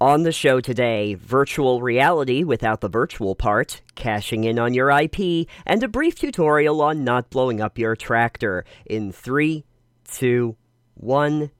[0.00, 5.48] On the show today, virtual reality without the virtual part, cashing in on your IP,
[5.64, 9.64] and a brief tutorial on not blowing up your tractor in 3,
[10.04, 10.54] 2,
[10.96, 11.50] 1.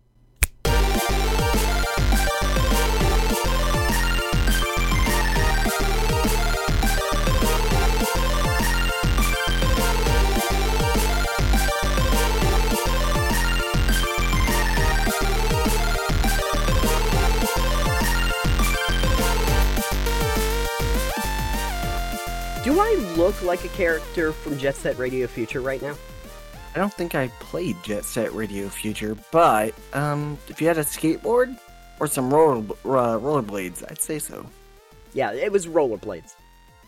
[23.46, 25.96] Like a character from Jet Set Radio Future right now?
[26.74, 30.82] I don't think I played Jet Set Radio Future, but um, if you had a
[30.82, 31.59] skateboard
[31.98, 34.45] or some roller uh, rollerblades, I'd say so.
[35.14, 36.34] Yeah, it was rollerblades.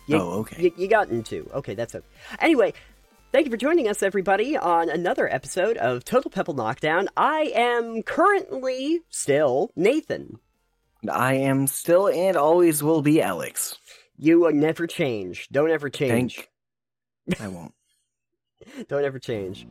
[0.06, 0.64] You, oh, okay.
[0.64, 1.48] You, you got into.
[1.54, 2.04] Okay, that's it.
[2.40, 2.74] Anyway,
[3.32, 7.08] thank you for joining us, everybody, on another episode of Total Pebble Knockdown.
[7.16, 10.38] I am currently still Nathan.
[11.10, 13.78] I am still and always will be Alex.
[14.18, 15.48] You will never change.
[15.50, 16.36] Don't ever change.
[16.36, 16.47] Thank-
[17.40, 17.72] I won't.
[18.88, 19.66] Don't ever change.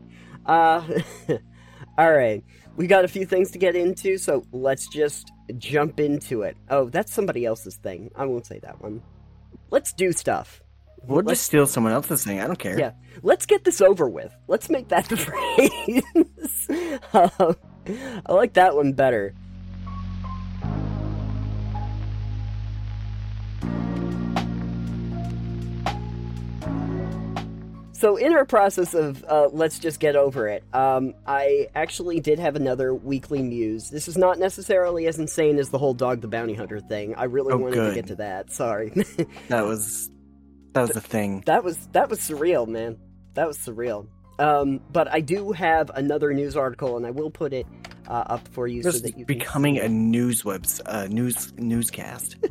[0.46, 0.86] Uh,
[1.98, 2.44] all right.
[2.76, 6.56] We got a few things to get into, so let's just jump into it.
[6.70, 8.12] Oh, that's somebody else's thing.
[8.16, 9.02] I won't say that one.
[9.72, 10.62] Let's do stuff.
[11.04, 12.40] We'll Let's- just steal someone else's thing.
[12.40, 12.78] I don't care.
[12.78, 12.92] Yeah.
[13.24, 14.36] Let's get this over with.
[14.48, 15.18] Let's make that the
[16.78, 17.04] phrase.
[17.14, 17.56] um,
[18.28, 19.34] I like that one better.
[27.98, 32.38] So, in our process of uh, let's just get over it, um, I actually did
[32.38, 33.90] have another weekly muse.
[33.90, 37.16] This is not necessarily as insane as the whole Dog the Bounty Hunter thing.
[37.16, 38.52] I really Oh, wanted to get to that.
[38.52, 38.94] Sorry.
[39.50, 40.12] That was
[40.74, 41.42] that was the thing.
[41.48, 42.98] That was that was surreal, man.
[43.34, 44.08] That was surreal.
[44.38, 47.66] Um, but I do have another news article, and I will put it
[48.08, 51.54] uh, up for you so that you can becoming see a news webs uh, news
[51.58, 52.38] newscast.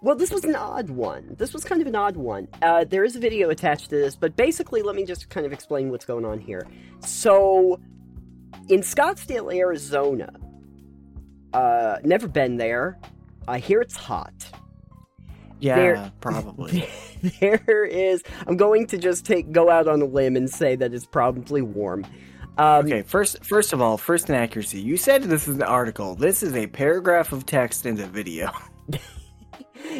[0.00, 1.34] Well, this was an odd one.
[1.38, 2.46] This was kind of an odd one.
[2.60, 5.52] Uh, there is a video attached to this, but basically, let me just kind of
[5.52, 6.66] explain what's going on here.
[7.00, 7.80] So,
[8.68, 10.30] in Scottsdale, Arizona,
[11.54, 12.98] uh, never been there.
[13.48, 14.34] I hear it's hot.
[15.60, 16.86] Yeah, There- probably.
[17.40, 18.22] there is.
[18.46, 21.62] I'm going to just take go out on a limb and say that it's probably
[21.62, 22.04] warm.
[22.56, 26.14] Um, Okay, first first of all, first in accuracy, you said this is an article.
[26.14, 28.50] This is a paragraph of text in the video.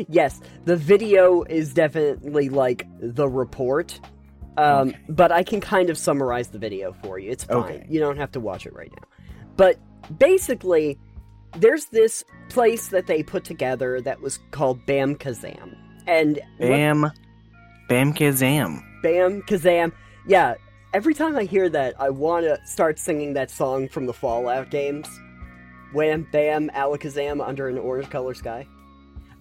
[0.08, 4.00] Yes, the video is definitely like the report.
[4.56, 4.98] Um, Okay.
[5.08, 7.30] but I can kind of summarize the video for you.
[7.30, 7.56] It's fine.
[7.58, 7.86] Okay.
[7.88, 9.06] You don't have to watch it right now.
[9.56, 9.78] But
[10.18, 10.98] basically,
[11.58, 15.76] there's this place that they put together that was called Bam Kazam.
[16.08, 17.10] And what- Bam,
[17.88, 18.80] bam, kazam.
[19.02, 19.92] Bam Kazam.
[20.26, 20.54] Yeah,
[20.94, 24.70] every time I hear that, I want to start singing that song from the Fallout
[24.70, 25.08] games.
[25.92, 28.66] Wham Bam Alakazam under an orange color sky.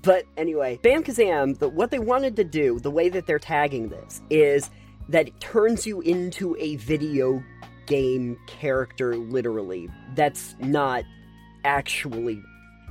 [0.01, 3.89] But anyway, Bam Kazam, the, what they wanted to do, the way that they're tagging
[3.89, 4.69] this, is
[5.09, 7.41] that it turns you into a video
[7.85, 9.89] game character, literally.
[10.15, 11.03] That's not
[11.63, 12.41] actually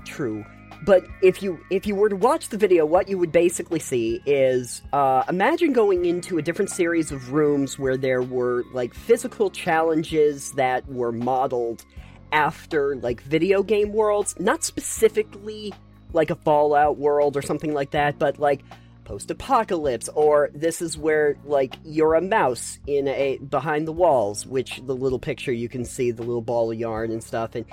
[0.04, 0.44] true.
[0.84, 4.20] But if you if you were to watch the video, what you would basically see
[4.26, 9.48] is uh, imagine going into a different series of rooms where there were like physical
[9.50, 11.84] challenges that were modeled
[12.32, 15.72] after like video game worlds, not specifically
[16.12, 18.62] like a Fallout world or something like that, but like
[19.04, 24.80] post-apocalypse or this is where like you're a mouse in a behind the walls which
[24.86, 27.54] the little picture you can see the little ball of yarn and stuff.
[27.54, 27.66] And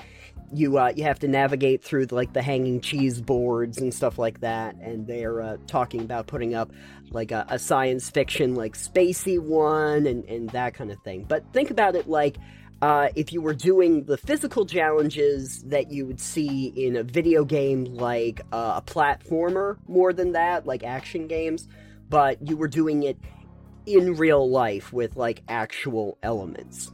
[0.54, 4.40] you uh, you have to navigate through like the hanging cheese boards and stuff like
[4.42, 6.72] that and they're uh, talking about putting up
[7.12, 11.26] like a, a science fiction like spacey one and, and that kind of thing.
[11.28, 12.38] But think about it like
[12.82, 17.44] uh, if you were doing the physical challenges that you would see in a video
[17.44, 21.68] game like uh, a platformer more than that like action games
[22.10, 23.18] but you were doing it
[23.86, 26.92] in real life with like actual elements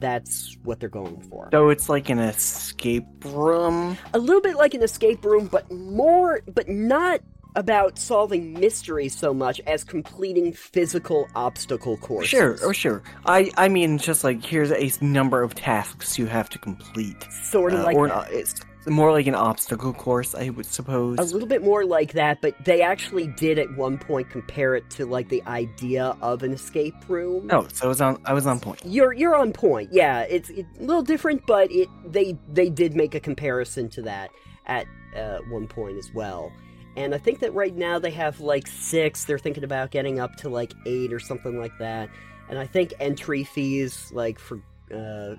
[0.00, 3.96] that's what they're going for So it's like an escape room.
[4.14, 7.20] a little bit like an escape room, but more, but not
[7.54, 12.28] about solving mysteries so much as completing physical obstacle courses.
[12.28, 13.02] Sure, oh sure.
[13.24, 17.72] I I mean, just like here's a number of tasks you have to complete, sort
[17.72, 18.30] of Uh, like or that.
[18.30, 21.18] it's more like an obstacle course, I would suppose.
[21.18, 24.88] a little bit more like that, but they actually did at one point compare it
[24.90, 27.48] to like the idea of an escape room.
[27.52, 28.20] Oh, so I was on.
[28.24, 28.80] I was on point.
[28.84, 29.90] You're you're on point.
[29.92, 34.02] Yeah, it's, it's a little different, but it they they did make a comparison to
[34.02, 34.30] that
[34.66, 34.86] at
[35.16, 36.52] uh, one point as well.
[36.96, 39.24] And I think that right now they have like six.
[39.24, 42.08] They're thinking about getting up to like eight or something like that.
[42.48, 44.60] And I think entry fees like for
[44.94, 45.34] uh,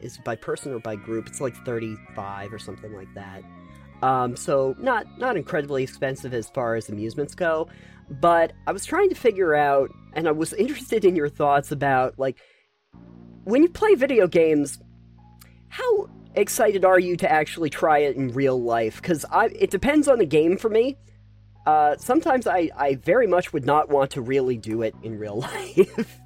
[0.00, 1.26] is by person or by group.
[1.26, 3.42] It's like thirty five or something like that.
[4.02, 7.68] Um, so not not incredibly expensive as far as amusements go,
[8.08, 12.18] but I was trying to figure out, and I was interested in your thoughts about
[12.18, 12.38] like
[13.44, 14.78] when you play video games,
[15.68, 19.00] how excited are you to actually try it in real life?
[19.00, 20.96] Because I it depends on the game for me.
[21.66, 25.40] Uh, sometimes I, I very much would not want to really do it in real
[25.40, 26.18] life.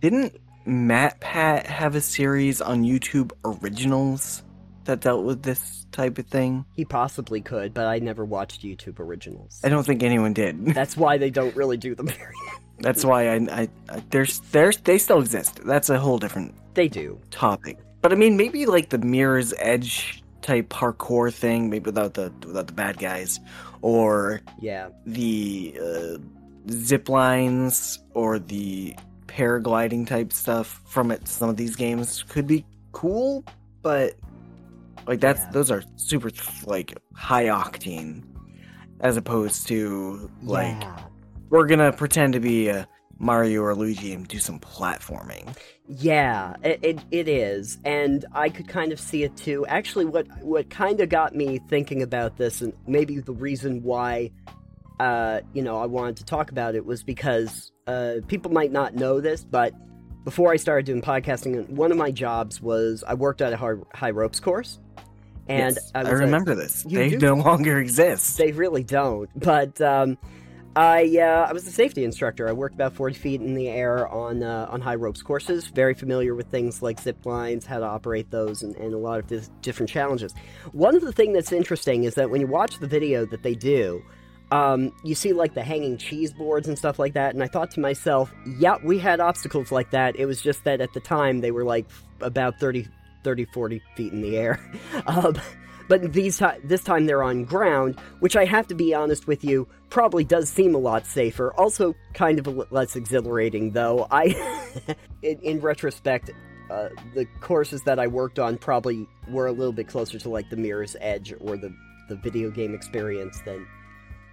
[0.00, 0.36] Didn't
[0.68, 4.42] MatPat have a series on YouTube Originals
[4.84, 6.64] that dealt with this type of thing?
[6.74, 9.60] he possibly could, but I never watched YouTube originals.
[9.64, 10.64] I don't think anyone did.
[10.74, 12.10] That's why they don't really do them.
[12.80, 15.60] That's why I, I, I there's there's they still exist.
[15.64, 17.18] That's a whole different They do.
[17.30, 17.78] topic.
[18.02, 22.66] But I mean, maybe like the Mirror's Edge type parkour thing, maybe without the without
[22.68, 23.40] the bad guys,
[23.82, 24.90] or Yeah.
[25.06, 26.18] the uh,
[26.70, 28.94] zip lines or the
[29.28, 31.28] paragliding type stuff from it.
[31.28, 33.44] Some of these games could be cool,
[33.82, 34.14] but
[35.06, 35.50] like that's Yeah.
[35.52, 36.30] those are super
[36.64, 38.24] like high octane,
[39.00, 40.98] as opposed to like yeah.
[41.50, 42.88] we're gonna pretend to be a
[43.20, 45.56] Mario or Luigi and do some platforming.
[45.88, 49.66] Yeah, it, it, it is, and I could kind of see it too.
[49.66, 54.30] Actually, what what kind of got me thinking about this, and maybe the reason why,
[55.00, 58.94] uh, you know, I wanted to talk about it was because uh, people might not
[58.94, 59.74] know this, but
[60.24, 63.74] before I started doing podcasting, one of my jobs was I worked at a high,
[63.94, 64.78] high ropes course,
[65.48, 66.82] and Yes, I, I, remember this.
[66.82, 67.18] They do?
[67.18, 68.36] no longer exist.
[68.36, 69.30] they really don't.
[69.34, 70.18] But um,
[70.76, 72.46] I uh, I was a safety instructor.
[72.46, 75.68] I worked about forty feet in the air on uh, on high ropes courses.
[75.68, 79.18] Very familiar with things like zip lines, how to operate those, and, and a lot
[79.18, 80.34] of different challenges.
[80.72, 83.54] One of the things that's interesting is that when you watch the video that they
[83.54, 84.02] do.
[84.50, 87.70] Um, you see like the hanging cheese boards and stuff like that, and I thought
[87.72, 90.16] to myself, yeah, we had obstacles like that.
[90.16, 91.86] It was just that at the time they were like
[92.20, 92.88] about 30,
[93.24, 94.60] 30 40 feet in the air.
[95.06, 95.34] um,
[95.88, 99.66] but these this time they're on ground, which I have to be honest with you,
[99.90, 101.52] probably does seem a lot safer.
[101.54, 104.06] Also, kind of less exhilarating, though.
[104.10, 104.34] I,
[105.22, 106.30] in, in retrospect,
[106.70, 110.50] uh, the courses that I worked on probably were a little bit closer to like
[110.50, 111.74] the Mirror's Edge or the
[112.08, 113.66] the video game experience than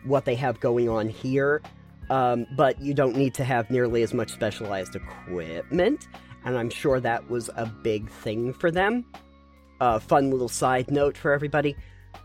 [0.05, 1.61] what they have going on here.
[2.09, 6.07] Um, but you don't need to have nearly as much specialized equipment,
[6.43, 9.05] and I'm sure that was a big thing for them
[9.79, 11.75] uh, fun little side note for everybody.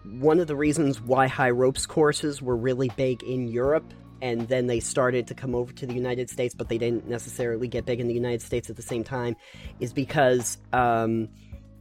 [0.04, 3.92] One of the reasons why high ropes courses were really big in Europe,
[4.22, 7.68] and then they started to come over to the United States, but they didn't necessarily
[7.68, 9.36] get big in the United States at the same time,
[9.80, 11.28] is because um,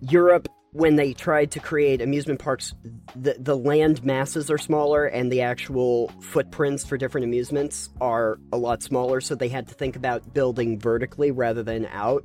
[0.01, 2.73] Europe, when they tried to create amusement parks,
[3.15, 8.57] the, the land masses are smaller and the actual footprints for different amusements are a
[8.57, 12.23] lot smaller, so they had to think about building vertically rather than out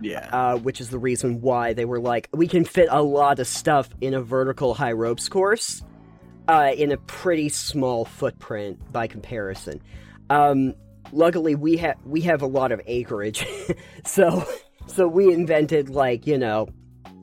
[0.00, 0.28] yeah.
[0.32, 3.46] uh, which is the reason why they were like, we can fit a lot of
[3.46, 5.82] stuff in a vertical high ropes course
[6.48, 9.82] uh, in a pretty small footprint by comparison.
[10.30, 10.74] Um,
[11.12, 13.46] luckily, we have we have a lot of acreage,
[14.04, 14.46] so
[14.86, 16.68] so we invented like you know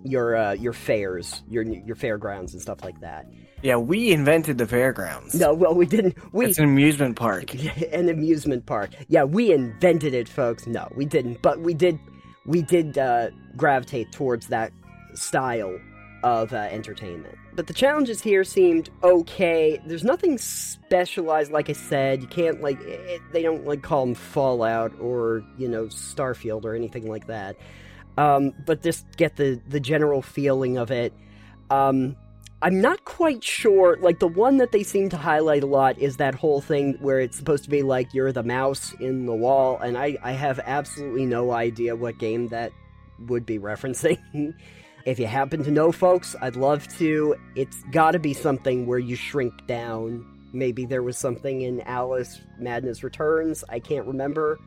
[0.04, 3.26] your uh, your fairs, your your fairgrounds and stuff like that.
[3.62, 5.36] yeah, we invented the fairgrounds.
[5.36, 6.18] No, well, we didn't.
[6.34, 7.54] We It's an amusement park.
[7.92, 8.92] an amusement park.
[9.08, 10.68] Yeah, we invented it, folks.
[10.68, 12.00] No, we didn't, but we did.
[12.46, 14.74] We did uh, gravitate towards that
[15.14, 15.80] style
[16.24, 17.38] of uh, entertainment.
[17.56, 19.80] But the challenges here seemed okay.
[19.86, 22.22] There's nothing specialized, like I said.
[22.22, 26.76] You can't like it, they don't like call them Fallout or you know Starfield or
[26.76, 27.56] anything like that.
[28.18, 31.14] Um, but just get the the general feeling of it.
[31.70, 32.16] Um,
[32.62, 33.98] I'm not quite sure.
[34.00, 37.20] Like the one that they seem to highlight a lot is that whole thing where
[37.20, 40.60] it's supposed to be like you're the mouse in the wall, and I I have
[40.64, 42.72] absolutely no idea what game that
[43.28, 44.18] would be referencing.
[45.06, 47.36] if you happen to know, folks, I'd love to.
[47.56, 50.26] It's got to be something where you shrink down.
[50.54, 53.64] Maybe there was something in Alice Madness Returns.
[53.70, 54.60] I can't remember.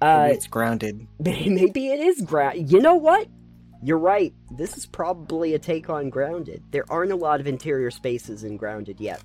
[0.00, 1.06] Uh, Maybe it's grounded.
[1.18, 2.70] Maybe it is ground.
[2.70, 3.28] You know what?
[3.82, 4.34] You're right.
[4.50, 6.62] This is probably a take on Grounded.
[6.72, 9.22] There aren't a lot of interior spaces in Grounded yet.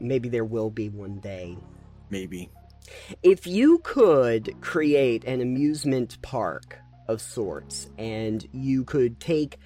[0.00, 1.58] Maybe there will be one day.
[2.08, 2.48] Maybe.
[3.22, 9.58] If you could create an amusement park of sorts and you could take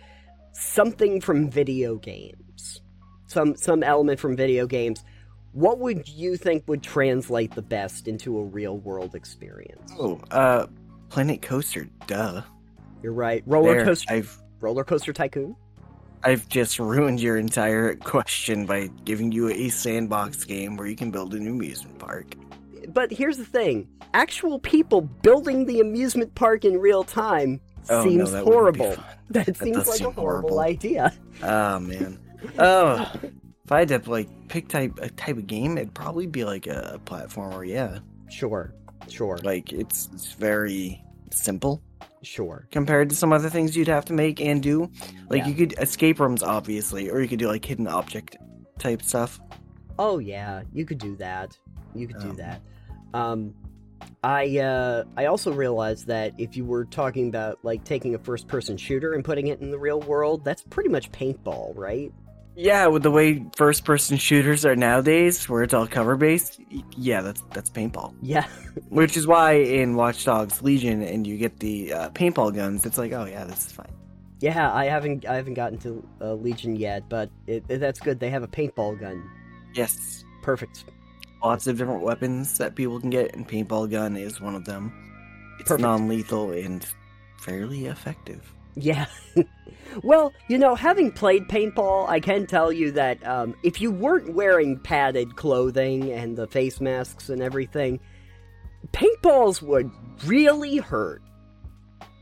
[0.52, 2.80] something from video games,
[3.26, 5.04] some some element from video games,
[5.52, 9.92] what would you think would translate the best into a real world experience?
[9.98, 10.66] Oh, uh,
[11.08, 11.86] Planet Coaster.
[12.06, 12.42] Duh.
[13.02, 13.42] You're right.
[13.46, 15.56] Roller There, coaster I've roller coaster tycoon?
[16.24, 21.10] I've just ruined your entire question by giving you a sandbox game where you can
[21.10, 22.34] build an amusement park.
[22.88, 28.30] But here's the thing actual people building the amusement park in real time Oh, seems
[28.32, 28.92] no, that horrible.
[28.92, 29.04] fun.
[29.30, 30.60] That seems like a horrible horrible.
[30.60, 31.12] idea.
[31.42, 32.18] Oh man.
[32.58, 33.10] Oh,
[33.64, 36.66] If I had to like pick type a type of game, it'd probably be like
[36.66, 37.66] a platformer.
[37.66, 38.74] Yeah, Sure,
[39.08, 41.82] sure, like it's it's very simple
[42.22, 42.66] sure.
[42.70, 44.90] compared to some other things you'd have to make and do.
[45.30, 45.48] Like Yeah.
[45.48, 48.36] you could escape rooms, obviously, or you could do like hidden object
[48.78, 49.40] type stuff.
[49.98, 51.56] Oh yeah, you could do that.
[51.94, 52.60] You could do Um, that.
[53.14, 53.54] Um,
[54.24, 58.76] I uh, I also realized that if you were talking about like taking a first-person
[58.76, 62.12] shooter and putting it in the real world, that's pretty much paintball, right?
[62.54, 66.60] Yeah, with the way first person shooters are nowadays, where it's all cover based,
[66.96, 68.14] yeah, that's that's paintball.
[68.20, 68.46] Yeah,
[68.90, 72.98] Which is why in Watch Dogs Legion and you get the uh, paintball guns, it's
[72.98, 73.90] like, oh yeah, this is fine.
[74.40, 74.70] yeah.
[74.72, 78.20] I haven't I haven't gotten to uh, Legion yet, but it, it- that's good.
[78.20, 79.22] They have a paintball gun.
[79.74, 80.84] Yes, Perfect.
[81.42, 84.92] lots of different weapons that people can get, and paintball gun is one of them.
[85.58, 86.84] It's non-lethal and
[87.38, 88.52] fairly effective.
[88.74, 89.06] Yeah.
[90.02, 94.34] well, you know, having played paintball, I can tell you that um, if you weren't
[94.34, 98.00] wearing padded clothing and the face masks and everything,
[98.92, 99.90] paintballs would
[100.24, 101.22] really hurt.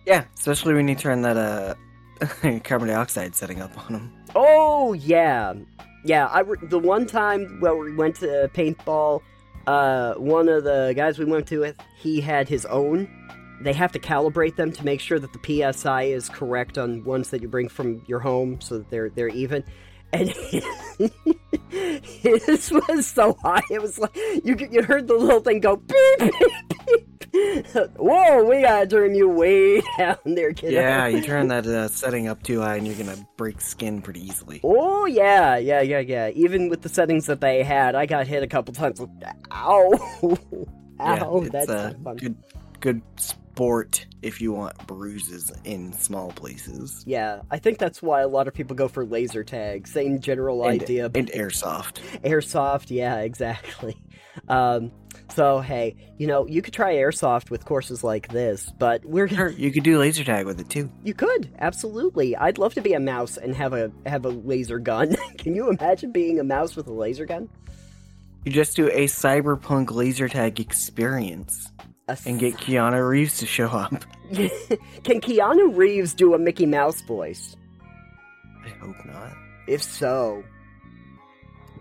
[0.06, 1.74] Yeah, especially when you turn that uh
[2.64, 4.12] carbon dioxide setting up on them.
[4.34, 5.54] Oh yeah,
[6.04, 6.26] yeah.
[6.26, 9.22] I re- the one time where we went to paintball,
[9.66, 13.08] uh, one of the guys we went to with, he had his own.
[13.60, 17.30] They have to calibrate them to make sure that the psi is correct on ones
[17.30, 19.64] that you bring from your home, so that they're they're even.
[20.12, 20.28] And
[21.70, 26.18] his was so high, it was like you you heard the little thing go beep
[26.18, 26.32] beep
[26.86, 27.06] beep.
[27.96, 30.72] Whoa, we gotta turn you way down there, kid.
[30.72, 34.20] Yeah, you turn that uh, setting up too high, and you're gonna break skin pretty
[34.20, 34.60] easily.
[34.64, 36.30] Oh yeah, yeah, yeah, yeah.
[36.30, 39.00] Even with the settings that they had, I got hit a couple times.
[39.00, 39.10] With,
[39.52, 39.92] ow,
[40.98, 42.16] yeah, ow, it's that's not fun.
[42.16, 42.36] good,
[42.80, 43.02] good
[43.54, 47.02] sport if you want bruises in small places.
[47.06, 49.88] Yeah, I think that's why a lot of people go for laser tag.
[49.88, 51.98] Same general And- idea, but And airsoft.
[52.22, 52.90] airsoft.
[52.90, 53.96] Yeah, exactly.
[54.48, 54.92] Um,
[55.34, 59.48] so hey, you know, you could try airsoft with courses like this, but we're Sure,
[59.50, 60.90] you could do laser tag with it too.
[61.02, 62.36] you could absolutely.
[62.36, 65.16] I'd love to be a mouse and have a have a laser gun.
[65.38, 67.48] Can you imagine being a mouse with a laser gun?
[68.44, 71.70] You just do a cyberpunk laser tag experience
[72.26, 73.92] And get Keanu Reeves to show up.
[74.32, 77.56] Can Keanu Reeves do a Mickey Mouse voice?
[78.64, 79.32] I hope not.
[79.66, 80.42] If so,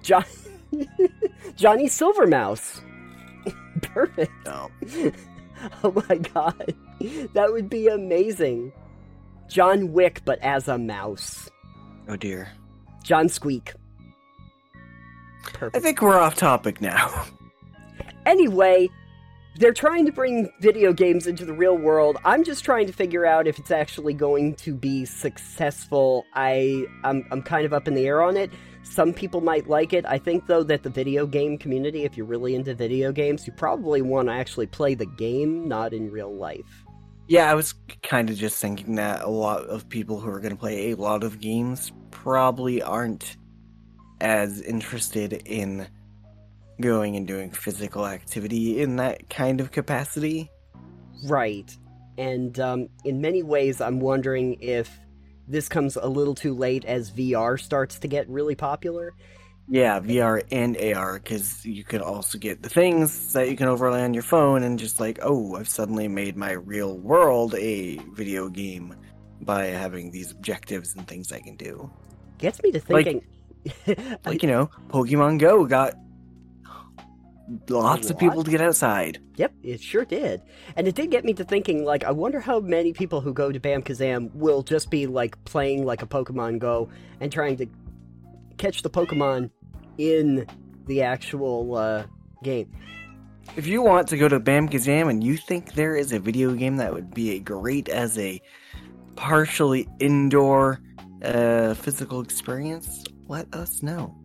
[0.01, 0.23] John-
[1.55, 2.81] Johnny Silvermouse.
[3.81, 4.31] Perfect.
[4.45, 4.69] No.
[5.83, 6.75] Oh my god.
[7.33, 8.71] That would be amazing.
[9.49, 11.49] John Wick, but as a mouse.
[12.07, 12.49] Oh dear.
[13.03, 13.73] John Squeak.
[15.73, 17.25] I think we're off topic now.
[18.25, 18.89] Anyway,
[19.59, 22.17] they're trying to bring video games into the real world.
[22.23, 26.25] I'm just trying to figure out if it's actually going to be successful.
[26.33, 28.51] I I'm I'm kind of up in the air on it.
[28.83, 30.05] Some people might like it.
[30.05, 33.51] I think though that the video game community, if you're really into video games, you
[33.51, 36.85] probably want to actually play the game, not in real life.
[37.27, 40.53] Yeah, I was kind of just thinking that a lot of people who are going
[40.53, 43.35] to play a lot of games probably aren't
[44.21, 45.87] as interested in
[46.81, 50.49] going and doing physical activity in that kind of capacity.
[51.25, 51.75] Right.
[52.17, 54.89] And um, in many ways, I'm wondering if
[55.47, 59.13] this comes a little too late as VR starts to get really popular.
[59.71, 64.01] Yeah, VR and AR, because you can also get the things that you can overlay
[64.03, 68.49] on your phone and just like, oh, I've suddenly made my real world a video
[68.49, 68.95] game
[69.41, 71.89] by having these objectives and things I can do.
[72.39, 73.25] Gets me to Like- thinking.
[74.25, 75.93] Like, you know, Pokemon Go got
[77.67, 79.19] lots of people to get outside.
[79.35, 80.41] Yep, it sure did.
[80.75, 83.51] And it did get me to thinking, like, I wonder how many people who go
[83.51, 86.89] to Bam Kazam will just be, like, playing like a Pokemon Go
[87.19, 87.67] and trying to
[88.57, 89.49] catch the Pokemon
[89.97, 90.45] in
[90.85, 92.03] the actual uh,
[92.43, 92.71] game.
[93.55, 96.53] If you want to go to Bam Kazam and you think there is a video
[96.53, 98.41] game that would be a great as a
[99.15, 100.81] partially indoor
[101.23, 104.15] uh, physical experience, let us know.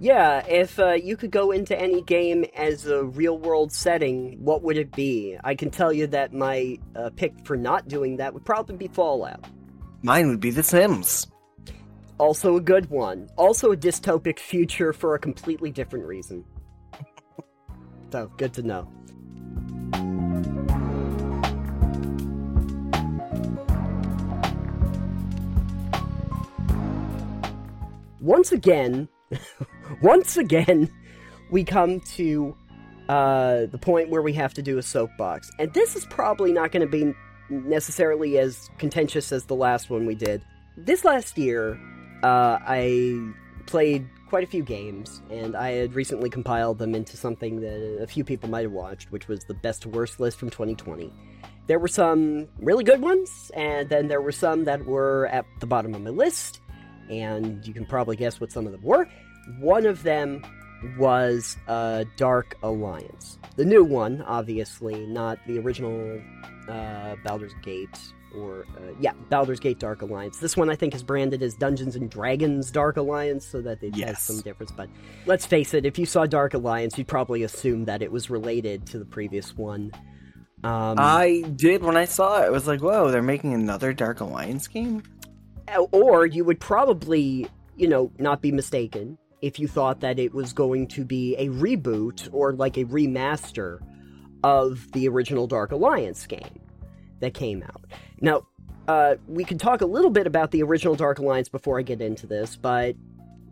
[0.00, 4.62] Yeah, if uh, you could go into any game as a real world setting, what
[4.62, 5.38] would it be?
[5.44, 8.88] I can tell you that my uh, pick for not doing that would probably be
[8.88, 9.44] Fallout.
[10.02, 11.28] Mine would be The Sims.
[12.18, 13.28] Also a good one.
[13.36, 16.44] Also a dystopic future for a completely different reason.
[18.12, 18.88] so, good to know.
[28.20, 29.08] Once again,
[30.02, 30.90] once again,
[31.50, 32.56] we come to
[33.08, 35.50] uh, the point where we have to do a soapbox.
[35.58, 37.14] And this is probably not going to be
[37.50, 40.42] necessarily as contentious as the last one we did.
[40.76, 41.78] This last year,
[42.22, 43.32] uh, I
[43.66, 48.06] played quite a few games, and I had recently compiled them into something that a
[48.06, 51.12] few people might have watched, which was the best worst list from 2020.
[51.66, 55.66] There were some really good ones, and then there were some that were at the
[55.66, 56.60] bottom of my list,
[57.08, 59.08] and you can probably guess what some of them were.
[59.58, 60.42] One of them
[60.98, 63.38] was uh, Dark Alliance.
[63.56, 66.20] The new one, obviously, not the original
[66.68, 67.98] uh, Baldur's Gate
[68.36, 70.38] or uh, yeah, Baldur's Gate Dark Alliance.
[70.38, 73.96] This one I think is branded as Dungeons and Dragons Dark Alliance, so that it
[73.96, 74.08] Yes.
[74.08, 74.72] has some difference.
[74.72, 74.88] But
[75.26, 78.86] let's face it, if you saw Dark Alliance, you'd probably assume that it was related
[78.88, 79.92] to the previous one.
[80.64, 82.46] Um, I did when I saw it.
[82.46, 85.02] I was like, "Whoa, they're making another Dark Alliance game."
[85.92, 87.46] or you would probably,
[87.76, 91.48] you know, not be mistaken if you thought that it was going to be a
[91.48, 93.78] reboot or like a remaster
[94.42, 96.60] of the original Dark Alliance game
[97.20, 97.84] that came out.
[98.22, 98.46] Now,
[98.88, 102.00] uh, we can talk a little bit about the original Dark Alliance before I get
[102.00, 102.96] into this, but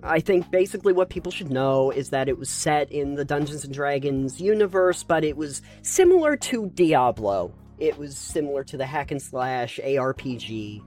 [0.02, 3.62] I think basically what people should know is that it was set in the Dungeons
[3.62, 7.52] and Dragons universe, but it was similar to Diablo.
[7.78, 10.82] It was similar to the hack and slash ARPG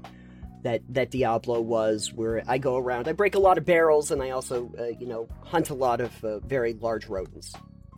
[0.65, 4.21] that that Diablo was, where I go around, I break a lot of barrels, and
[4.21, 7.53] I also, uh, you know, hunt a lot of uh, very large rodents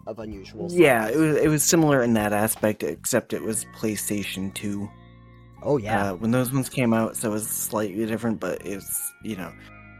[0.05, 0.67] of unusual.
[0.67, 0.77] Size.
[0.77, 4.89] Yeah, it was it was similar in that aspect, except it was PlayStation Two.
[5.63, 6.11] Oh yeah.
[6.11, 8.41] uh, when those ones came out, so it was slightly different.
[8.41, 9.53] But it's you know,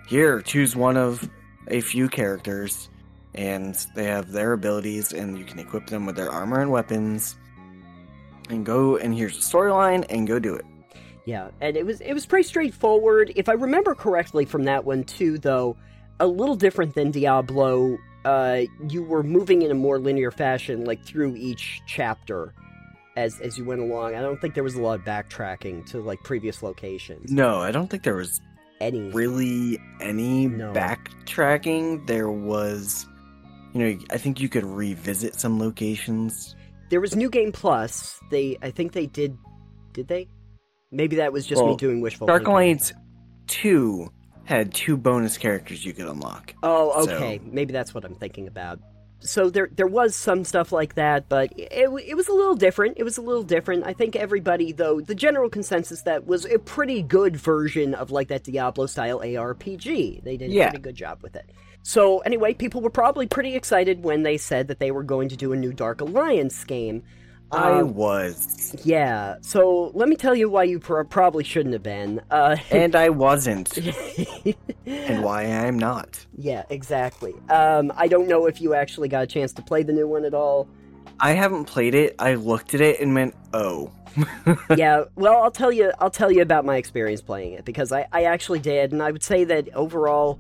[0.10, 1.28] here choose one of
[1.70, 2.90] a few characters,
[3.34, 7.38] and they have their abilities, and you can equip them with their armor and weapons,
[8.50, 8.98] and go.
[8.98, 10.66] And here's a storyline, and go do it.
[11.28, 13.34] Yeah, and it was it was pretty straightforward.
[13.36, 15.76] If I remember correctly from that one too, though,
[16.22, 17.98] a little different than Diablo.
[18.26, 22.54] Uh, you were moving in a more linear fashion, like through each chapter,
[23.16, 24.16] as as you went along.
[24.16, 27.32] I don't think there was a lot of backtracking to like previous locations.
[27.32, 28.42] No, I don't think there was
[28.82, 30.72] Any really any No.
[30.74, 32.06] backtracking.
[32.08, 33.06] There was,
[33.74, 36.56] you know, I think you could revisit some locations.
[36.90, 38.20] there was New Game Plus.
[38.32, 39.38] They, I think they did.
[39.94, 40.28] Did they?
[40.98, 42.26] Maybe that was just me doing wishful.
[42.28, 42.52] Dark thinking.
[42.54, 42.94] Alliance
[43.46, 44.12] Two
[44.46, 46.54] had two bonus characters you could unlock.
[46.64, 47.40] Oh, So- okay.
[47.46, 48.80] Maybe that's what I'm thinking about.
[49.20, 52.98] So there, there was some stuff like that, but it, it was a little different.
[52.98, 53.84] It was a little different.
[53.86, 58.28] I think everybody, though, the general consensus that was a pretty good version of like
[58.28, 60.24] that Diablo style ARPG.
[60.24, 61.50] They did a pretty good job with it.
[61.82, 65.36] So anyway, people were probably pretty excited when they said that they were going to
[65.38, 67.02] do a new Dark Alliance game.
[67.52, 69.36] I Um, was, yeah.
[69.42, 72.22] So let me tell you why you pr- probably shouldn't have been.
[72.30, 73.78] Uh, and I wasn't,
[74.86, 76.26] and why I'm not.
[76.38, 77.34] Yeah, exactly.
[77.50, 80.26] Um, I don't know if you actually got a chance to play the new one
[80.26, 80.68] at all.
[81.20, 82.16] I haven't played it.
[82.20, 83.92] I looked at it and went, "Oh,
[84.76, 85.92] yeah, well, I'll tell you.
[86.00, 89.12] I'll tell you about my experience playing it because I, I actually did, and I
[89.12, 90.40] would say that overall,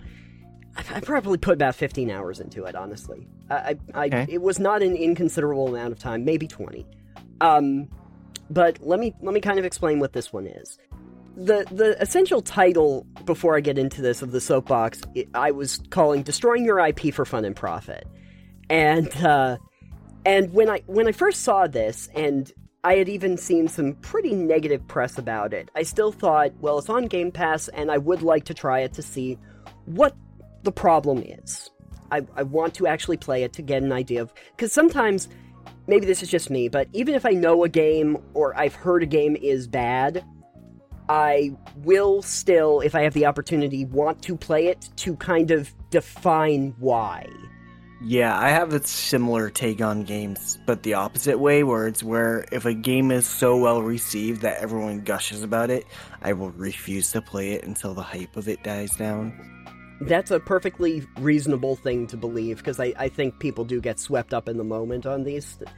[0.78, 2.76] I, probably put about fifteen hours into it.
[2.76, 6.86] Honestly, I, I, I it was not an inconsiderable amount of time, maybe twenty.
[7.42, 7.90] Um,
[8.50, 10.78] but let me let me kind of explain what this one is.
[11.36, 15.82] The the essential title before I get into this of the soapbox, it, I was
[15.90, 18.08] calling "Destroying Your IP for Fun and Profit,"
[18.70, 19.58] and uh,
[20.26, 22.52] and when I when I first saw this, and
[22.84, 26.90] I had even seen some pretty negative press about it, I still thought, well, it's
[26.90, 29.38] on Game Pass, and I would like to try it to see
[29.86, 30.16] what
[30.64, 31.70] the problem is.
[32.10, 35.28] I, I want to actually play it to get an idea of because sometimes
[35.88, 39.04] maybe this is just me, but even if I know a game or I've heard
[39.04, 40.24] a game is bad,
[41.10, 45.74] I will still, if I have the opportunity, want to play it to kind of
[45.90, 47.28] define why.
[48.02, 52.46] yeah." I have a similar take on games, but the opposite way, where it's where
[52.52, 55.86] if a game is so well received that everyone gushes about it,
[56.22, 59.57] I will refuse to play it until the hype of it dies down.
[60.02, 64.34] That's a perfectly reasonable thing to believe because I, I think people do get swept
[64.34, 65.70] up in the moment on these th-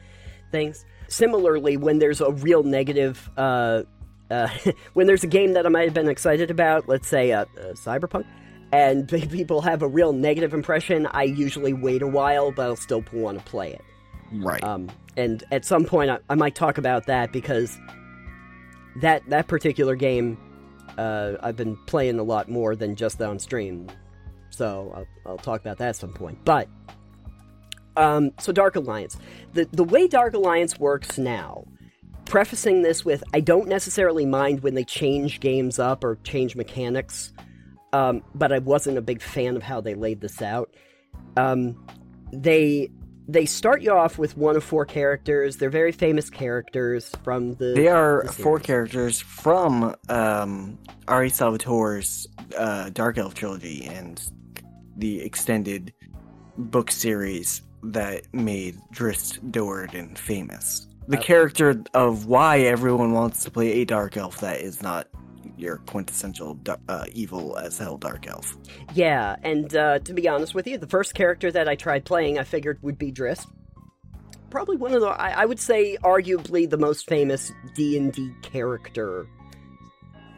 [0.51, 0.85] things.
[1.07, 3.83] Similarly, when there's a real negative, uh,
[4.29, 4.49] uh,
[4.93, 7.73] when there's a game that I might have been excited about, let's say uh, uh,
[7.73, 8.25] Cyberpunk,
[8.71, 13.03] and people have a real negative impression, I usually wait a while, but I'll still
[13.13, 13.81] want to play it.
[14.31, 14.63] Right.
[14.63, 17.79] Um, and at some point, I, I might talk about that because
[18.97, 20.37] that that particular game,
[20.97, 23.87] uh, I've been playing a lot more than just on stream.
[24.49, 26.43] So I'll, I'll talk about that at some point.
[26.43, 26.67] But
[27.97, 29.17] um, so Dark Alliance,
[29.53, 31.65] the the way Dark Alliance works now.
[32.25, 37.33] Prefacing this with, I don't necessarily mind when they change games up or change mechanics,
[37.91, 40.75] um, but I wasn't a big fan of how they laid this out.
[41.37, 41.83] Um,
[42.31, 42.91] they
[43.29, 45.57] they start you off with one of four characters.
[45.57, 47.73] They're very famous characters from the.
[47.75, 51.29] They are the four characters from um, R.A.
[51.29, 54.21] Salvatore's uh, Dark Elf trilogy, and
[54.99, 55.93] the extended
[56.57, 60.87] book series that made Drizzt Do'Urden famous.
[61.07, 65.07] The Uh, character of why everyone wants to play a dark elf that is not
[65.57, 68.57] your quintessential uh, evil as hell dark elf.
[68.93, 72.37] Yeah, and uh, to be honest with you, the first character that I tried playing,
[72.37, 73.47] I figured would be Drizzt.
[74.49, 78.31] Probably one of the, I, I would say, arguably the most famous D and D
[78.41, 79.27] character.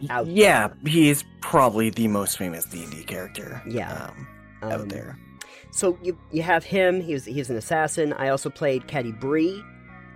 [0.10, 3.62] Out yeah, he is probably the most famous D and D character.
[3.68, 3.92] Yeah.
[4.06, 4.28] um,
[4.62, 5.18] Um, out there.
[5.72, 7.02] So you you have him.
[7.02, 8.14] He's he's an assassin.
[8.14, 9.64] I also played Catti-brie.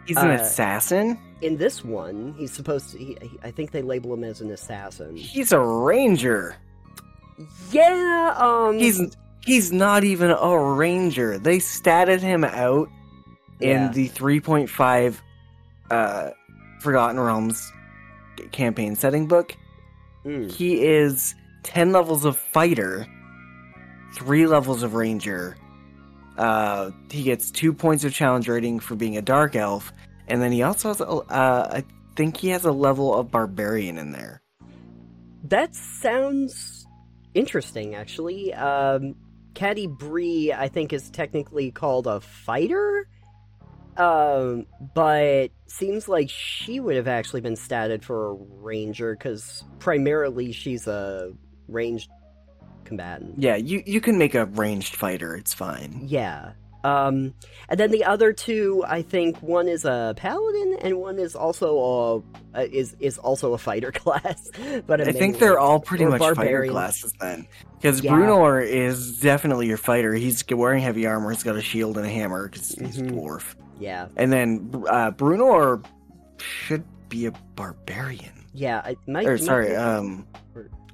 [0.06, 1.18] He's an uh, assassin.
[1.42, 2.98] In this one, he's supposed to.
[2.98, 5.16] He, he- I think they label him as an assassin.
[5.16, 6.56] He's a ranger.
[7.72, 8.34] Yeah.
[8.38, 8.78] Um.
[8.80, 9.02] He's
[9.46, 11.38] he's not even a ranger.
[11.38, 12.90] They statted him out
[13.60, 13.88] Yeah.
[13.88, 15.20] in the 3.5
[15.92, 16.32] uh
[16.82, 17.72] Forgotten Realms
[18.52, 19.56] campaign setting book.
[20.26, 23.08] mm, He is 10 levels of fighter,
[24.15, 25.58] 3 levels of ranger.
[26.38, 29.93] Uh he gets 2 points of challenge rating for being a dark elf
[30.28, 31.84] and then he also has a, uh I
[32.15, 34.41] think he has a level of barbarian in there.
[35.43, 36.88] That sounds
[37.34, 38.54] interesting, actually.
[38.54, 39.15] Um,
[39.54, 43.08] Catti-brie, I think, is technically called a fighter,
[43.95, 50.51] um, but seems like she would have actually been statted for a ranger because primarily
[50.51, 51.32] she's a
[51.67, 52.10] ranged
[52.86, 53.36] combatant.
[53.38, 56.02] Yeah, you you can make a ranged fighter, it's fine.
[56.06, 56.52] Yeah.
[56.84, 57.34] Um,
[57.67, 61.80] and then the other two, I think one is a paladin and one is also
[62.54, 64.52] a uh, is is also a fighter class.
[64.86, 66.71] But I think they're all pretty much fighter barbarian.
[66.74, 67.48] classes then.
[67.78, 68.12] Because Yeah.
[68.12, 70.13] Bruenor is definitely your fighter.
[70.13, 73.12] He's wearing heavy armor, he's got a shield and a hammer because he's a Mhm.
[73.13, 73.56] dwarf.
[73.80, 74.08] yeah.
[74.15, 75.84] And then uh, Bruenor
[76.39, 78.32] should be a barbarian.
[78.54, 79.26] Yeah, I might.
[79.26, 80.28] Or might- sorry, um,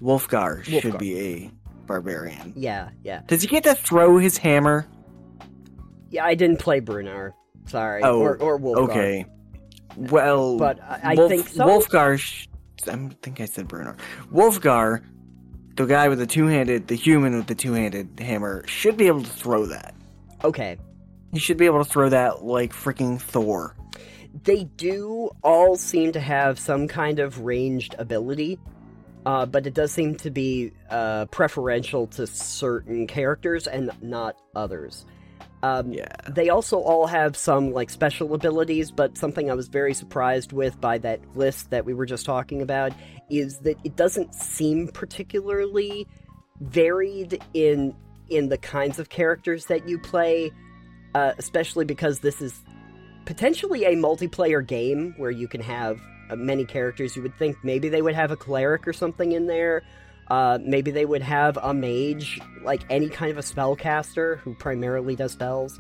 [0.02, 1.52] Wulfgar, should be a
[1.92, 2.54] barbarian.
[2.56, 4.88] yeah, yeah, Does he get to throw his hammer?
[6.10, 6.24] yeah.
[6.26, 7.34] I didn't play Bruenor.
[7.66, 8.90] Sorry, Oh, or or Wulfgar.
[8.90, 9.26] Okay.
[9.98, 11.66] Well, but I, I Wolf- think so.
[11.66, 12.18] Wulfgar.
[12.18, 12.48] Sh-
[12.88, 13.98] I think I said Bruenor.
[14.34, 15.02] Wulfgar,
[15.76, 19.30] the guy with the two-handed, the human with the two-handed hammer, should be able to
[19.30, 19.94] throw that.
[20.44, 20.78] Okay,
[21.34, 23.76] He should be able to throw that like freaking Thor.
[24.44, 28.58] they do all seem to have some kind of ranged ability,
[29.26, 35.06] uh, but it does seem to be uh, preferential to certain characters and not others.
[35.64, 36.08] Um, Yeah.
[36.28, 40.80] They also all have some like special abilities, but something I was very surprised with
[40.82, 42.94] by that list that we were just talking about
[43.30, 46.08] is that it doesn't seem particularly
[46.60, 47.96] varied in
[48.30, 50.52] in the kinds of characters that you play,
[51.14, 52.62] uh, especially because this is
[53.26, 56.00] potentially a multiplayer game where you can have
[56.32, 57.16] uh, many characters.
[57.16, 59.84] You would think maybe they would have a cleric or something in there.
[60.30, 65.16] Uh, maybe they would have a mage, like any kind of a spellcaster who primarily
[65.16, 65.80] does spells.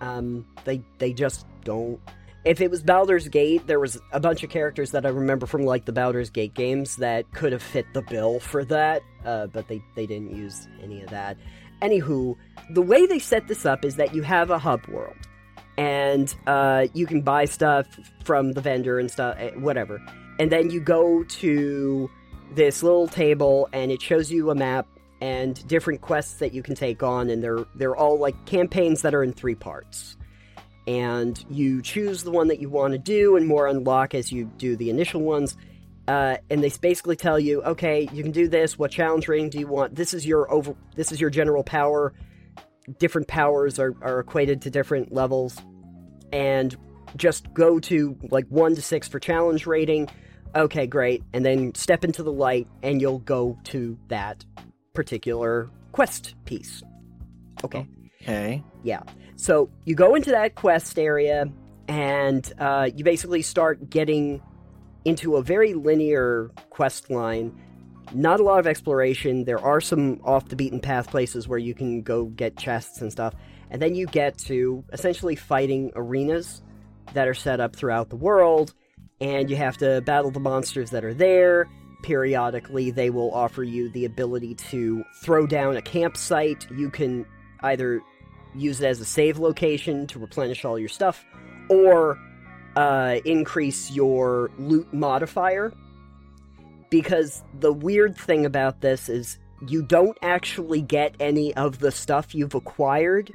[0.00, 2.00] Um, they they just don't.
[2.44, 5.62] If it was Baldur's Gate, there was a bunch of characters that I remember from
[5.62, 9.66] like the Baldur's Gate games that could have fit the bill for that, uh, but
[9.66, 11.36] they they didn't use any of that.
[11.82, 12.36] Anywho,
[12.70, 15.16] the way they set this up is that you have a hub world,
[15.78, 17.86] and uh, you can buy stuff
[18.24, 20.02] from the vendor and stuff, eh, whatever,
[20.38, 22.10] and then you go to
[22.54, 24.86] this little table and it shows you a map
[25.20, 29.14] and different quests that you can take on and they're they're all like campaigns that
[29.14, 30.16] are in three parts.
[30.86, 34.46] And you choose the one that you want to do and more unlock as you
[34.56, 35.54] do the initial ones.
[36.06, 38.78] Uh, and they basically tell you okay you can do this.
[38.78, 39.94] What challenge rating do you want?
[39.94, 42.14] This is your over this is your general power
[42.98, 45.56] different powers are, are equated to different levels
[46.32, 46.76] and
[47.16, 50.08] just go to like 1 to 6 for challenge rating
[50.54, 54.44] okay great and then step into the light and you'll go to that
[54.94, 56.82] particular quest piece
[57.64, 57.86] okay
[58.22, 58.62] Okay.
[58.82, 59.02] yeah.
[59.36, 61.46] So you go into that quest area,
[61.86, 64.42] and uh, you basically start getting
[65.04, 67.58] into a very linear quest line.
[68.14, 69.44] Not a lot of exploration.
[69.44, 73.12] There are some off the beaten path places where you can go get chests and
[73.12, 73.34] stuff.
[73.70, 76.62] And then you get to essentially fighting arenas
[77.12, 78.72] that are set up throughout the world,
[79.20, 81.68] and you have to battle the monsters that are there.
[82.02, 86.66] Periodically, they will offer you the ability to throw down a campsite.
[86.70, 87.26] You can
[87.60, 88.00] either
[88.54, 91.24] use it as a save location to replenish all your stuff,
[91.68, 92.18] or
[92.76, 95.72] uh, increase your loot modifier.
[96.90, 102.34] Because the weird thing about this is you don't actually get any of the stuff
[102.34, 103.32] you've acquired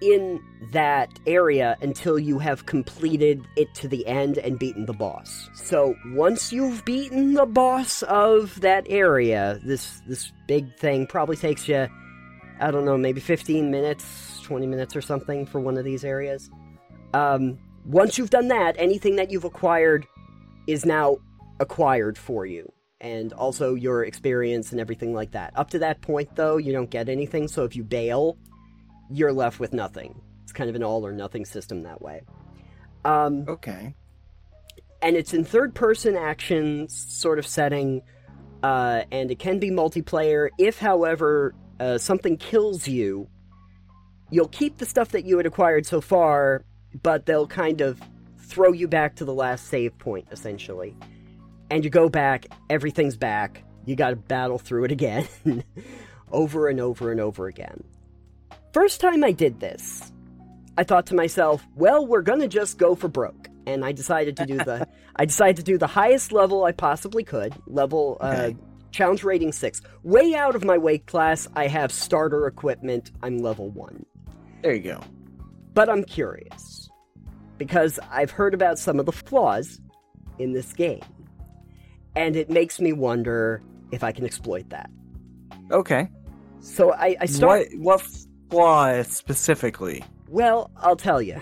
[0.00, 0.42] in
[0.72, 5.48] that area until you have completed it to the end and beaten the boss.
[5.54, 11.68] So once you've beaten the boss of that area, this this big thing probably takes
[11.68, 11.86] you
[12.60, 16.48] I don't know, maybe 15 minutes, 20 minutes or something for one of these areas.
[17.12, 20.06] Um, once you've done that, anything that you've acquired
[20.66, 21.18] is now
[21.58, 22.71] acquired for you.
[23.02, 25.52] And also your experience and everything like that.
[25.56, 28.38] Up to that point, though, you don't get anything, so if you bail,
[29.10, 30.22] you're left with nothing.
[30.44, 32.22] It's kind of an all or nothing system that way.
[33.04, 33.94] Um, Okay.
[35.02, 38.02] and it's in third person action sort of setting
[38.62, 43.26] uh, and it can be multiplayer if however uh, something kills you
[44.30, 46.64] you'll keep the stuff that you had acquired so far
[47.02, 48.00] but they'll kind of
[48.38, 50.94] throw you back to the last save point essentially
[51.72, 55.26] and you go back everything's back you got to battle through it again
[56.30, 57.82] over and over and over again
[58.72, 60.12] first time i did this
[60.78, 64.46] i thought to myself well we're gonna just go for broke and I decided to
[64.46, 68.50] do the I decided to do the highest level I possibly could, level uh,
[68.90, 69.80] challenge rating six.
[70.02, 73.12] Way out of my weight class, I have starter equipment.
[73.22, 74.04] I'm level one,
[74.62, 75.00] There you go.
[75.74, 76.88] but I'm curious
[77.58, 79.80] because I've heard about some of the flaws
[80.40, 81.02] in this game,
[82.14, 84.90] and it makes me wonder if I can exploit that.
[85.70, 86.08] Okay.
[86.60, 87.68] So I, I start.
[87.76, 88.10] What what
[88.50, 90.04] flaw specifically?
[90.28, 91.40] Well, I'll tell you.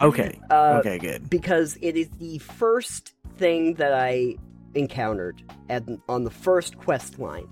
[0.00, 0.38] Okay.
[0.50, 1.28] Uh, okay, good.
[1.28, 4.36] because it is the first thing that I
[4.74, 7.48] encountered at, on the first quest line.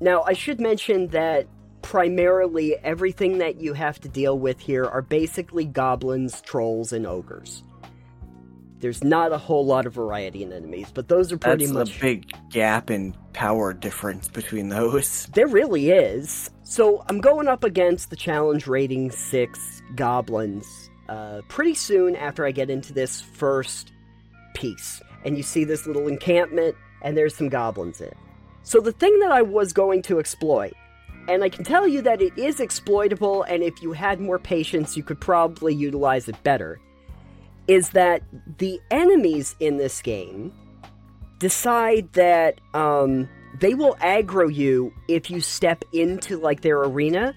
[0.00, 1.46] Now, I should mention that
[1.82, 7.62] primarily everything that you have to deal with here are basically goblins, trolls, and ogres.
[8.84, 11.96] There's not a whole lot of variety in enemies, but those are pretty That's much
[11.96, 15.26] a big gap in power difference between those.
[15.32, 16.50] There really is.
[16.64, 22.50] So I'm going up against the challenge rating six goblins uh, pretty soon after I
[22.50, 23.92] get into this first
[24.52, 25.00] piece.
[25.24, 28.18] And you see this little encampment, and there's some goblins in it.
[28.64, 30.74] So the thing that I was going to exploit,
[31.26, 34.94] and I can tell you that it is exploitable, and if you had more patience,
[34.94, 36.78] you could probably utilize it better,
[37.68, 38.22] is that
[38.58, 40.52] the enemies in this game
[41.38, 43.28] decide that um,
[43.60, 47.34] they will aggro you if you step into like their arena.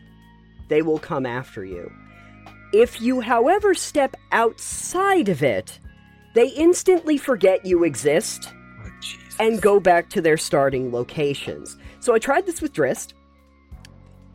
[0.67, 1.91] They will come after you.
[2.73, 5.79] If you however step outside of it
[6.37, 8.91] they instantly forget you exist Oh,
[9.39, 11.75] and go back to their starting locations.
[11.99, 13.13] So i tried this with Drizzt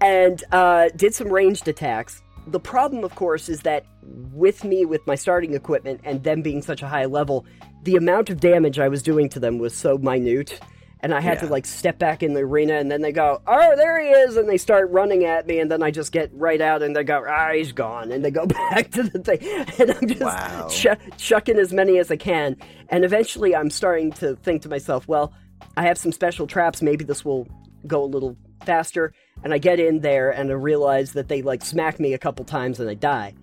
[0.00, 3.84] and uh, did some ranged attacks the problem of course is that
[4.32, 7.46] with me with my starting equipment and them being such a high level
[7.84, 10.58] the amount of damage i was doing to them was so minute.
[11.00, 13.76] And i had to like step back in the arena and then they go oh
[13.76, 14.36] there he is.
[14.36, 17.02] And they start running at me and then i just get right out and they
[17.02, 18.12] go ah he's gone.
[18.12, 19.38] And they go back to the thing.
[19.80, 20.68] And i'm just Wow.
[20.70, 22.56] chu- chucking as many as i can.
[22.88, 25.32] And eventually i'm starting to think to myself well
[25.76, 26.82] i have some special traps.
[26.82, 27.48] Maybe this will
[27.86, 29.12] go a little faster
[29.44, 32.44] and i get in there and i realize that they like smack me a couple
[32.44, 33.34] times and i die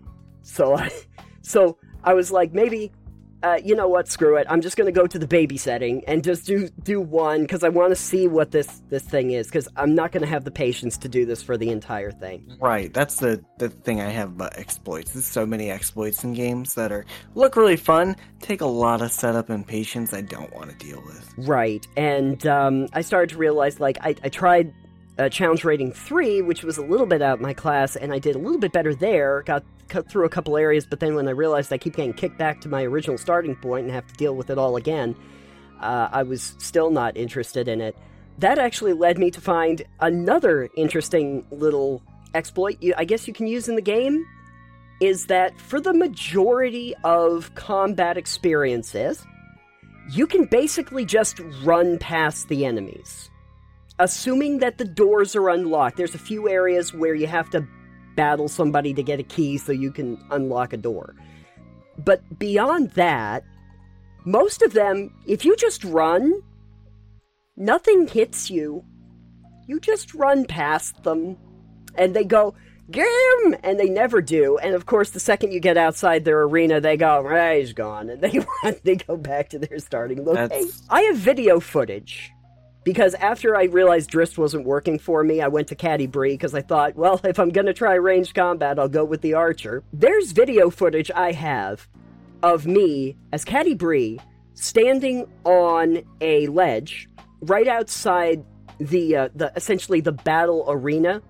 [0.41, 0.89] so I,
[1.41, 2.91] so I was like, maybe,
[3.43, 4.08] uh, you know what?
[4.08, 4.45] Screw it.
[4.49, 7.69] I'm just gonna go to the baby setting and just do do one because I
[7.69, 10.97] want to see what this this thing is because I'm not gonna have the patience
[10.97, 12.58] to do this for the entire thing.
[12.60, 15.13] Right, that's the the thing I have about exploits.
[15.13, 19.10] There's so many exploits in games that are look really fun, take a lot of
[19.10, 21.34] setup and patience I don't want to deal with.
[21.38, 21.88] Right.
[21.95, 24.73] And um, I started to realize, like, I, I tried
[25.19, 28.19] uh, challenge rating three, which was a little bit out of my class, and I
[28.19, 29.43] did a little bit better there.
[29.43, 32.38] Got cut through a couple areas, but then when I realized I keep getting kicked
[32.38, 35.15] back to my original starting point and have to deal with it all again,
[35.82, 37.97] uh, I was still not interested in it.
[38.38, 42.01] That actually led me to find another interesting little
[42.34, 42.77] exploit.
[42.82, 44.25] You, I guess you can use in the game.
[45.01, 49.25] Is that for the majority of combat experiences,
[50.10, 53.29] you can basically just run past the enemies.
[53.99, 55.97] Assuming that the doors are unlocked.
[55.97, 57.67] There's a few areas where you have to
[58.15, 61.15] battle somebody to get a key so you can unlock a door.
[61.97, 63.43] But beyond that,
[64.25, 66.41] most of them, if you just run,
[67.57, 68.83] nothing hits you.
[69.67, 71.38] You just run past them,
[71.95, 72.55] and they go,
[72.91, 73.55] Get him!
[73.63, 74.57] And they never do.
[74.57, 78.09] And of course, the second you get outside their arena, they go, ah, he's gone.
[78.09, 80.49] And they run, they go back to their starting location.
[80.49, 82.31] That's- I have video footage.
[82.84, 86.62] Because after I realized Drizzt wasn't working for me, I went to Catti-brie because I
[86.62, 89.84] thought, well, if I'm going to try ranged combat, I'll go with the Archer.
[89.92, 91.88] There's video footage I have
[92.42, 94.20] of me as Catti-brie
[94.54, 97.10] standing on a ledge
[97.42, 98.44] right outside
[98.80, 101.22] the uh, the essentially the battle arena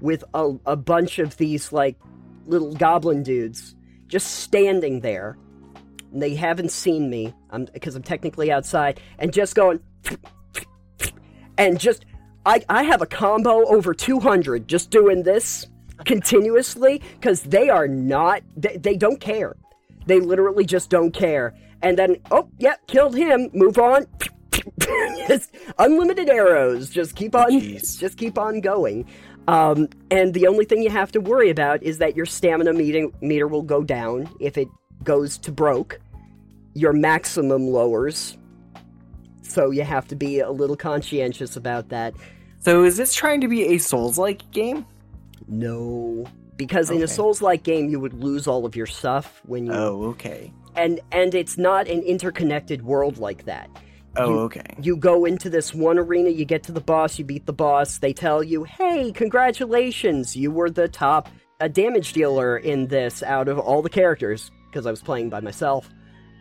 [0.00, 1.96] with a, a bunch of these like
[2.46, 3.74] little goblin dudes
[4.06, 5.36] just standing there.
[6.12, 7.34] And they haven't seen me
[7.72, 9.80] because I'm technically outside, and just going
[11.58, 12.04] and just
[12.46, 15.66] I, I have a combo over 200 just doing this
[16.04, 19.56] continuously because they are not, they, they don't care.
[20.06, 21.54] They literally just don't care.
[21.82, 24.06] And then, oh, yep, yeah, killed him, move on.
[25.26, 26.88] just unlimited arrows.
[26.88, 27.98] Just keep on, Jeez.
[27.98, 29.06] just keep on going.
[29.48, 33.08] Um, and the only thing you have to worry about is that your stamina meter,
[33.20, 34.68] meter will go down if it
[35.02, 36.00] goes to broke.
[36.74, 38.36] Your maximum lowers.
[39.56, 42.12] So you have to be a little conscientious about that.
[42.60, 44.84] So is this trying to be a Souls-like game?
[45.48, 46.26] No,
[46.58, 50.02] because in a Souls-like game, you would lose all of your stuff when you Oh,
[50.10, 50.52] okay.
[50.74, 53.70] and and it's not an interconnected world like that.
[54.18, 54.74] Oh, You- okay.
[54.82, 57.96] You go into this one arena, you get to the boss, you beat the boss.
[57.96, 60.36] They tell you, "Hey, congratulations!
[60.36, 64.84] You were the top a damage dealer in this out of all the characters because
[64.86, 65.88] I was playing by myself."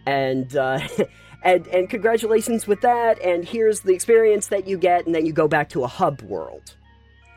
[0.05, 0.79] And uh,
[1.45, 3.21] and and congratulations with that.
[3.21, 6.21] And here's the experience that you get, and then you go back to a hub
[6.23, 6.75] world.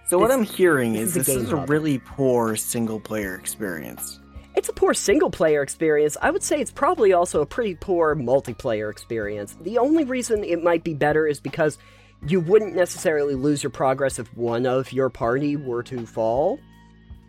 [0.08, 1.70] So what This- I'm hearing this is is this game is a hub.
[1.70, 4.18] really poor single-player experience.
[4.56, 6.16] It's a poor single player experience.
[6.20, 9.56] I would say it's probably also a pretty poor multiplayer experience.
[9.60, 11.78] The only reason it might be better is because
[12.26, 16.58] you wouldn't necessarily lose your progress if one of your party were to fall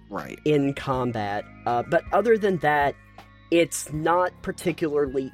[0.09, 0.39] Right.
[0.45, 1.43] in combat.
[1.67, 2.95] Uh, but other than that,
[3.51, 5.31] it's not particularly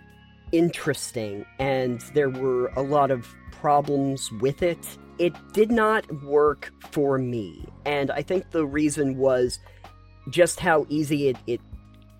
[0.51, 4.97] interesting, and there were a lot of problems with it.
[5.17, 9.59] It did not work for me, and I think the reason was
[10.29, 11.61] just how easy it, it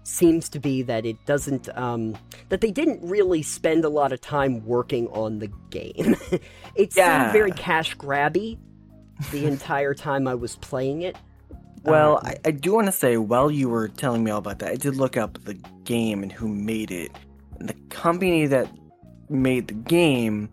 [0.04, 2.16] seems to be that it doesn't um,
[2.50, 6.16] that they didn't really spend a lot of time working on the game.
[6.76, 7.24] it Yeah.
[7.24, 8.58] seemed very cash grabby
[9.32, 11.18] the entire time I was playing it.
[11.84, 14.60] Well, Um, I, I do want to say, while you were telling me all about
[14.60, 17.12] that, I did look up the game and who made it.
[17.60, 18.70] The company that
[19.30, 20.50] made the game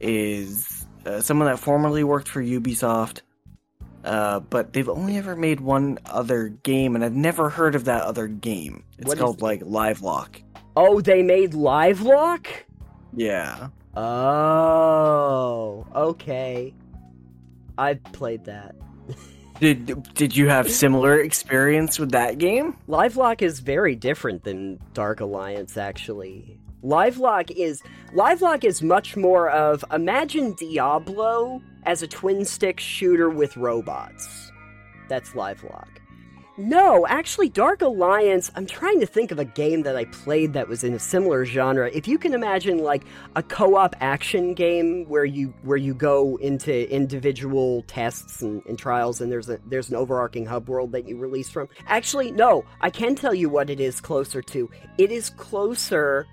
[0.00, 3.20] is uh, someone that formerly worked for Ubisoft,
[4.04, 8.02] uh, but they've only ever made one other game, and I've never heard of that
[8.02, 8.84] other game.
[8.98, 10.42] It's What called like Livelock.
[10.76, 12.48] Oh, they made Livelock?
[13.14, 13.68] Yeah.
[13.96, 16.74] Oh, okay.
[17.78, 18.74] I've played that.
[19.60, 22.76] Did did you have similar experience with that game?
[22.88, 26.58] Livelock is very different than Dark Alliance, actually.
[26.82, 33.56] Livelock is Livelock is much more of imagine Diablo as a twin stick shooter with
[33.56, 34.52] robots.
[35.08, 35.88] That's Livelock.
[36.58, 38.50] No, actually, Dark Alliance.
[38.56, 41.44] I'm trying to think of a game that I played that was in a similar
[41.44, 41.90] genre.
[41.92, 46.90] If you can imagine, like a co-op action game where you where you go into
[46.90, 51.18] individual tests and, and trials, and there's a there's an overarching hub world that you
[51.18, 51.68] release from.
[51.88, 54.70] Actually, no, I can tell you what it is closer to.
[54.96, 56.26] It is closer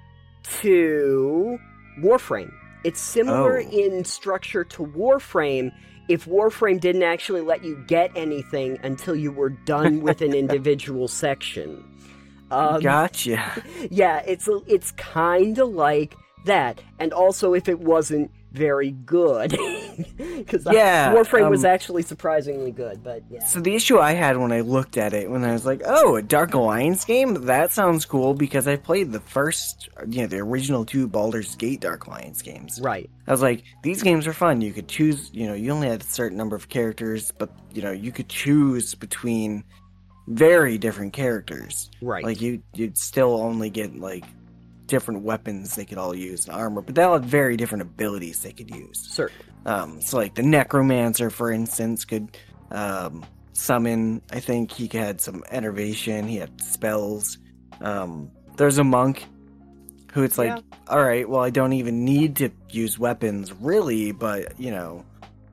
[0.61, 1.57] to
[2.01, 2.51] Warframe.
[2.85, 3.69] It's similar Oh.
[3.69, 5.71] in structure to Warframe.
[6.07, 11.07] If Warframe didn't actually let you get anything until you were done with an individual
[11.07, 11.83] section.
[12.51, 13.63] Um, gotcha.
[13.89, 19.49] yeah, it's it's kind of like that, and also if it wasn't very good,
[20.17, 23.03] because Yeah, Warframe was um, actually surprisingly good.
[23.03, 25.65] But yeah, So the issue I had when I looked at it, when I was
[25.65, 27.45] like, "Oh, a Dark Alliance game?
[27.45, 31.81] That sounds cool," because I played the first, you know, the original two Baldur's Gate
[31.81, 32.79] Dark Alliance games.
[32.81, 34.61] right, I was like, "These games are fun.
[34.61, 37.81] You could choose, you know, you only had a certain number of characters, but you
[37.81, 39.63] know, you could choose between
[40.27, 41.89] very different characters.
[42.01, 44.25] right, Like you, you'd still only get like
[44.87, 48.41] different weapons they could all use and armor, but they all had very different abilities
[48.41, 49.35] they could use." certain.
[49.65, 52.37] Um, so like the necromancer, for instance, could
[52.71, 54.21] um, summon.
[54.31, 56.27] I think he had some enervation.
[56.27, 57.37] He had spells.
[57.81, 59.25] Um, there's a monk
[60.13, 60.59] who it's like, Yeah.
[60.87, 65.03] all right, well, I don't even need to use weapons really, but you know,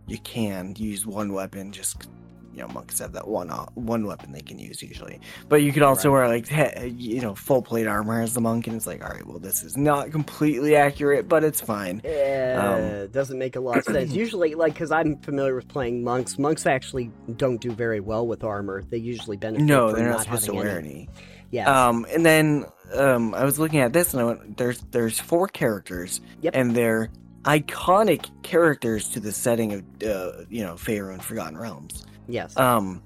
[0.07, 1.73] you can use one weapon.
[1.73, 2.09] Just
[2.52, 5.20] you know, monks have that one o- one weapon they can use usually.
[5.48, 8.66] But you could also wear like he- you know full plate armor as the monk,
[8.66, 12.00] and it's like, all right, well, this is not completely accurate, but it's fine.
[12.04, 14.12] Uh, doesn't make a lot of sense.
[14.24, 18.42] Usually, like, because I'm familiar with playing monks, monks actually don't do very well with
[18.44, 18.82] armor.
[18.82, 20.88] They usually benefit No, from they're not, not supposed to wear any.
[20.90, 21.09] any.
[21.53, 25.18] Yeah, Um, and then um, I was looking at this, and I went, "There's there's
[25.18, 26.55] four characters, Yep.
[26.55, 27.09] and they're
[27.44, 32.57] iconic characters to the setting of uh, you know Faerun and Forgotten Realms." Yes.
[32.57, 33.03] Um,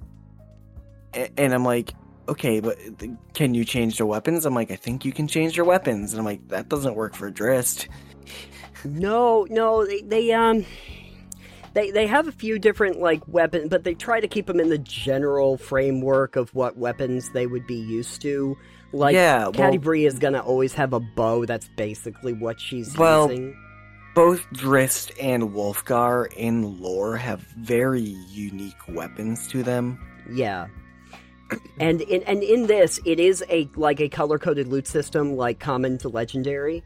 [1.14, 1.92] and I'm like,
[2.28, 2.78] okay, but
[3.34, 4.44] can you change your weapons?
[4.46, 7.14] I'm like, I think you can change your weapons, and I'm like, that doesn't work
[7.14, 7.88] for Drizzt.
[8.84, 10.64] No, no, they, they um
[11.72, 14.68] they they have a few different like weapons, but they try to keep them in
[14.68, 18.56] the general framework of what weapons they would be used to.
[18.92, 21.46] Like Yeah, well- Catty Bree is gonna always have a bow.
[21.46, 23.56] That's basically what she's Well, using.
[24.14, 29.98] Both Drizzt and Wulfgar in lore have very unique weapons to them.
[30.30, 30.68] Yeah.
[31.78, 35.60] And in and in this, it is a like a color coded loot system, like
[35.60, 36.82] common to legendary.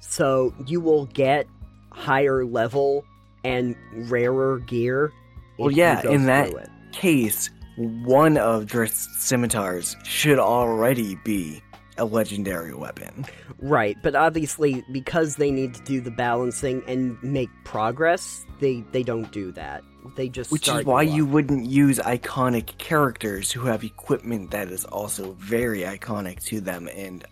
[0.00, 1.46] So you will get
[1.90, 3.04] higher level
[3.44, 3.76] and
[4.10, 5.12] rarer gear.
[5.58, 6.68] Well, yeah, in that- it.
[6.92, 11.60] Case one of Drizzt's scimitars should already be
[11.98, 13.24] a legendary weapon.
[13.60, 19.02] Right, but obviously because they need to do the balancing and make progress, they they
[19.02, 19.82] don't do that.
[20.16, 24.84] They just Which is why you wouldn't use iconic characters who have equipment that is
[24.84, 27.24] also very iconic to them and,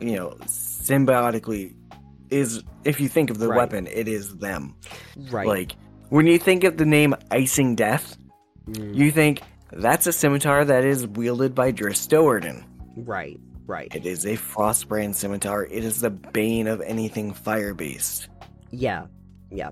[0.00, 1.74] you know, symbiotically
[2.30, 3.56] is, if you think of the Right.
[3.56, 4.74] weapon, it is them.
[5.30, 5.46] right.
[5.46, 5.72] Like,
[6.10, 8.16] when you think of the name Icing Death,
[8.70, 9.42] Mm, you think
[9.72, 12.62] that's a scimitar that is wielded by Drizzt Do'Urden.
[12.96, 13.40] right,
[13.72, 13.92] right.
[13.94, 15.64] It is a Frostbrand scimitar.
[15.64, 18.28] It is the bane of anything fire based.
[18.70, 19.06] Yeah,
[19.50, 19.70] yeah.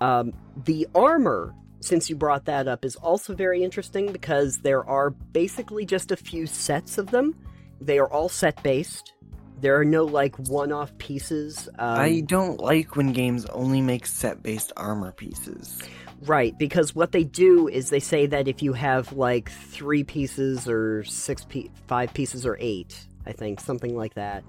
[0.00, 0.32] Um,
[0.64, 5.86] the armor, since you brought that up, is also very interesting because there are basically
[5.86, 7.34] just a few sets of them.
[7.80, 9.14] They are all set based.
[9.60, 11.68] There are no like one off pieces.
[11.78, 15.80] Um, I don't like when games only make set based armor pieces.
[16.22, 20.68] Right, because what they do is they say that if you have like three pieces
[20.68, 24.42] or six, pe- five pieces or eight, I think something like that,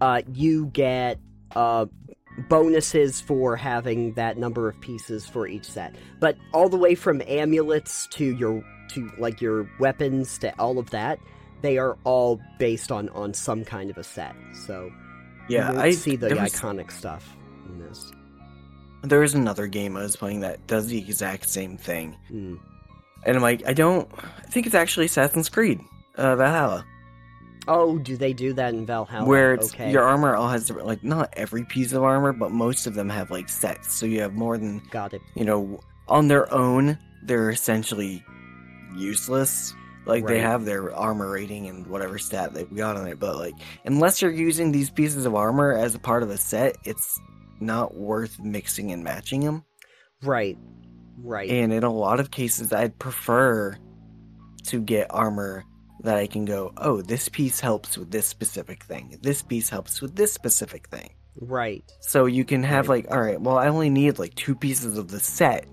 [0.00, 1.18] uh, you get
[1.56, 1.86] uh,
[2.48, 5.94] bonuses for having that number of pieces for each set.
[6.20, 10.90] But all the way from amulets to your to like your weapons to all of
[10.90, 11.18] that,
[11.62, 14.34] they are all based on on some kind of a set.
[14.66, 14.90] So
[15.48, 17.36] Yeah, I see the was- iconic stuff
[17.68, 18.12] in this.
[19.02, 22.16] There is another game I was playing that does the exact same thing.
[22.30, 22.60] Mm.
[23.26, 24.08] And I'm like, I don't.
[24.16, 25.80] I think it's actually Assassin's Creed
[26.16, 26.84] uh, Valhalla,
[27.68, 29.26] Oh, do they do that in Valhalla?
[29.26, 29.90] where it's okay.
[29.92, 33.30] your armor all has like not every piece of armor, but most of them have
[33.30, 33.94] like sets.
[33.94, 35.22] So you have more than Got it.
[35.34, 36.98] you know on their own.
[37.24, 38.24] They're essentially
[38.96, 39.74] useless.
[40.04, 43.54] Like they have their armor rating and whatever stat they've got on it, but like
[43.84, 47.20] unless you're using these pieces of armor as a part of a set, it's
[47.60, 49.64] not worth mixing and matching them.
[50.24, 50.58] Right.
[51.18, 51.48] Right.
[51.48, 53.76] And in a lot of cases, I'd prefer
[54.64, 55.64] to get armor
[56.02, 59.18] that I can go, oh, this piece helps with this specific thing.
[59.22, 61.10] This piece helps with this specific thing.
[61.40, 61.82] right.
[62.00, 63.04] So you can have Right.
[63.06, 65.64] like, all right, well, I only need like two pieces of the set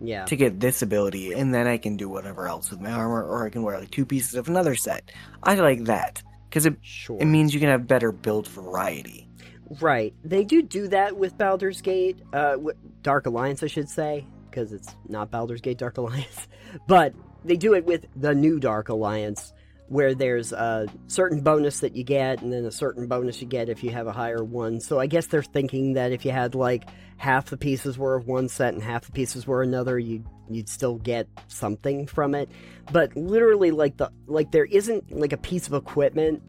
[0.00, 0.24] Yeah.
[0.26, 3.44] to get this ability, and then I can do whatever else with my armor, or
[3.44, 5.10] I can wear like two pieces of another set.
[5.42, 7.18] I like that because it, Sure.
[7.20, 9.24] it means you can have better build variety.
[9.80, 10.14] right.
[10.24, 12.56] They do do that with Baldur's Gate, uh,
[13.02, 16.46] Dark Alliance, I should say, because it's not Baldur's Gate Dark Alliance,
[16.86, 17.12] but
[17.44, 19.52] they do it with the new Dark Alliance,
[19.88, 23.68] where there's a certain bonus that you get, and then a certain bonus you get
[23.68, 24.80] if you have a higher one.
[24.80, 28.26] So I guess they're thinking that if you had like half the pieces were of
[28.26, 32.50] one set and half the pieces were another, you you'd still get something from it.
[32.92, 36.42] But literally, like the like there isn't like a piece of equipment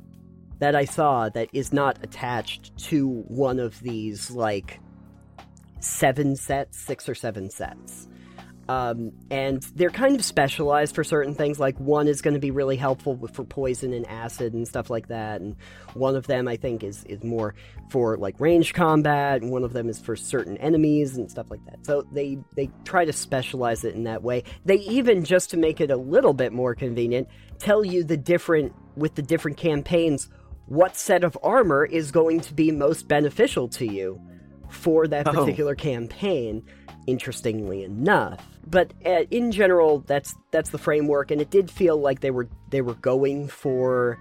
[0.59, 4.79] that I saw that is not attached to one of these like
[5.79, 8.07] seven sets, six or seven sets.
[8.69, 11.59] Um, and they're kind of specialized for certain things.
[11.59, 15.07] Like one is going to be really helpful for poison and acid and stuff like
[15.07, 15.41] that.
[15.41, 15.55] And
[15.95, 17.55] one of them, I think, is is more
[17.89, 21.65] for like range combat, and one of them is for certain enemies and stuff like
[21.65, 21.83] that.
[21.83, 24.43] So they they try to specialize it in that way.
[24.65, 28.75] They even just to make it a little bit more convenient, tell you the different
[28.95, 30.29] with the different campaigns
[30.67, 34.21] what set of armor is going to be most beneficial to you
[34.69, 35.31] for that Oh.
[35.31, 36.63] particular campaign
[37.07, 42.19] interestingly enough but uh, in general that's that's the framework and it did feel like
[42.21, 44.17] they were they were going for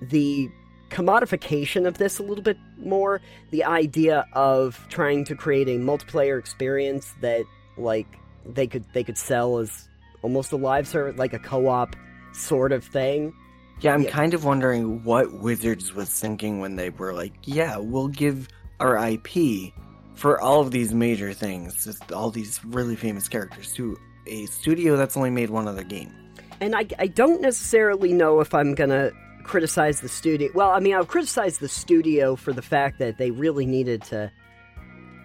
[0.00, 0.50] the
[0.90, 3.20] commodification of this a little bit more
[3.50, 7.44] the idea of trying to create a multiplayer experience that
[7.78, 8.06] like
[8.44, 9.88] they could they could sell as
[10.22, 11.96] almost a live service like a co-op
[12.34, 13.32] sort of thing
[13.80, 14.10] Yeah, I'm Yeah.
[14.10, 18.48] kind of wondering what Wizards was thinking when they were like, yeah, we'll give
[18.78, 19.72] our IP
[20.14, 24.96] for all of these major things, just all these really famous characters, to a studio
[24.96, 26.14] that's only made one other game.
[26.60, 29.10] And I, I don't necessarily know if I'm gonna
[29.42, 30.50] criticize the studio.
[30.54, 34.30] Well, I mean, I'll criticize the studio for the fact that they really needed to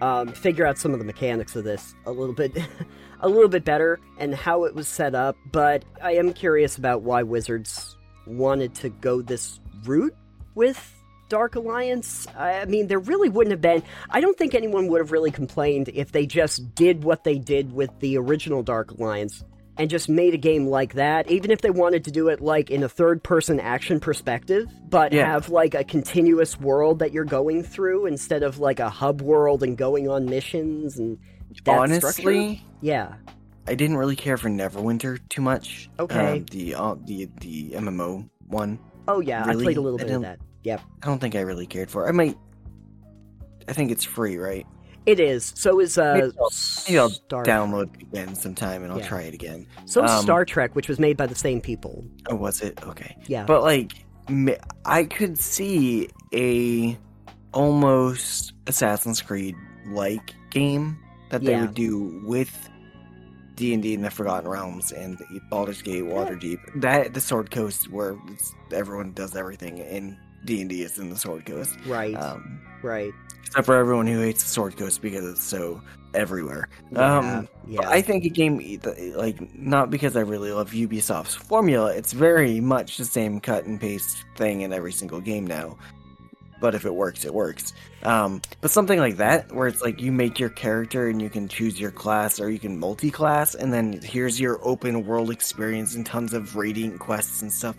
[0.00, 2.56] um, figure out some of the mechanics of this a little bit,
[3.20, 5.36] a little bit better, and how it was set up.
[5.50, 10.14] But I am curious about why Wizards wanted to go this route
[10.54, 10.97] with
[11.28, 12.26] Dark Alliance.
[12.36, 13.82] I mean, there really wouldn't have been.
[14.10, 17.72] I don't think anyone would have really complained if they just did what they did
[17.72, 19.44] with the original Dark Alliance
[19.76, 22.68] and just made a game like that, even if they wanted to do it like
[22.70, 25.26] in a third person action perspective, but Yeah.
[25.32, 29.62] have like a continuous world that you're going through instead of like a hub world
[29.62, 31.80] and going on missions and that structure.
[31.80, 33.14] Honestly, Yeah.
[33.68, 35.90] I didn't really care for Neverwinter too much.
[36.00, 36.38] Okay.
[36.38, 38.78] Um, the uh, the the MMO one.
[39.06, 40.38] Oh yeah, I played a little bit of that.
[40.68, 40.80] Yep.
[41.02, 42.04] I don't think I really cared for.
[42.04, 42.08] it.
[42.10, 42.36] I might.
[43.68, 44.66] I think it's free, right?
[45.06, 45.52] It is.
[45.56, 46.52] So is uh Maybe I'll-
[46.86, 49.08] Maybe I'll Star download it again sometime and I'll Yeah.
[49.08, 49.66] try it again.
[49.86, 52.04] So um, Star Trek, which was made by the same people.
[52.28, 52.82] Oh, was it?
[52.86, 53.16] Okay.
[53.26, 53.44] Yeah.
[53.44, 53.92] But like,
[54.84, 56.98] I could see a
[57.54, 59.54] almost Assassin's Creed
[59.86, 60.98] like game
[61.30, 61.62] that they Yeah.
[61.62, 62.68] would do with
[63.54, 66.58] D and D and the Forgotten Realms and the Baldur's Gate, Waterdeep.
[66.82, 71.10] That the Sword Coast, where it's, everyone does everything, and D and D is in
[71.10, 71.76] the Sword Coast.
[71.86, 72.14] right.
[72.14, 73.12] Um, right.
[73.44, 75.80] except for everyone who hates the Sword Coast because it's so
[76.14, 76.68] everywhere.
[76.90, 77.18] Yeah.
[77.18, 77.88] Um, yeah.
[77.88, 78.80] I think a game
[79.14, 81.92] like not because I really love Ubisoft's formula.
[81.92, 85.76] It's very much the same cut and paste thing in every single game now.
[86.60, 87.72] But if it works, it works.
[88.02, 91.46] Um, but something like that, where it's like you make your character and you can
[91.46, 96.04] choose your class or you can multi-class, and then here's your open world experience and
[96.04, 97.76] tons of radiant quests and stuff.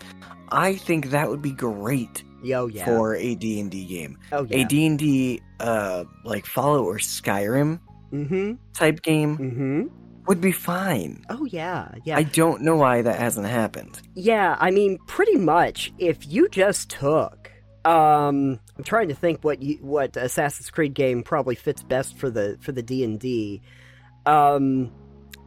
[0.48, 2.84] I think that would be great Yo, yeah.
[2.84, 4.18] for a D and D game.
[4.32, 4.58] oh yeah.
[4.58, 7.80] A D and D, uh, like Fallout or Skyrim
[8.12, 8.54] mm-hmm.
[8.72, 9.82] type game Mm-hmm.
[10.26, 11.24] would be fine.
[11.28, 11.92] Oh yeah.
[12.04, 12.16] Yeah.
[12.16, 14.00] I don't know why that hasn't happened.
[14.14, 15.92] Yeah, I mean, pretty much.
[15.98, 17.50] If you just took,
[17.84, 22.30] um, I'm trying to think what you, what Assassin's Creed game probably fits best for
[22.30, 23.62] the for the D and D.
[24.26, 24.92] Um,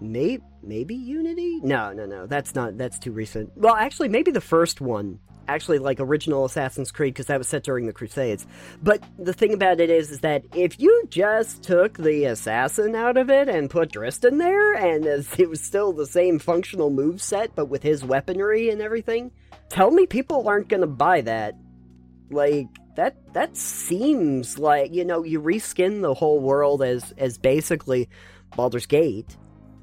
[0.01, 1.59] maybe maybe Unity?
[1.61, 2.25] No, no, no.
[2.25, 2.77] That's not.
[2.77, 3.51] That's too recent.
[3.55, 5.19] Well, actually, maybe the first one.
[5.47, 8.45] Actually, like original Assassin's Creed, because that was set during the Crusades.
[8.81, 13.17] But the thing about it is, is that if you just took the assassin out
[13.17, 15.05] of it and put Driston there, and
[15.37, 19.31] it was still the same functional move set, but with his weaponry and everything,
[19.69, 21.55] tell me people aren't gonna buy that.
[22.29, 28.09] Like that that seems like you know you reskin the whole world as as basically
[28.55, 29.35] Baldur's Gate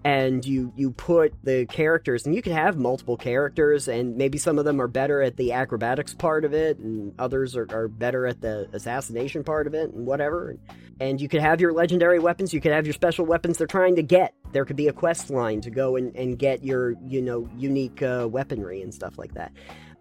[0.04, 4.58] and you you put the characters and you can have multiple characters and maybe some
[4.58, 8.26] of them are better at the acrobatics part of it and others are, are better
[8.26, 10.56] at the assassination part of it and whatever.
[11.00, 13.96] And you could have your legendary weapons you could have your special weapons they're trying
[13.96, 14.34] to get.
[14.52, 18.00] There could be a quest line to go and, and get your you know unique
[18.02, 19.52] uh, weaponry and stuff like that.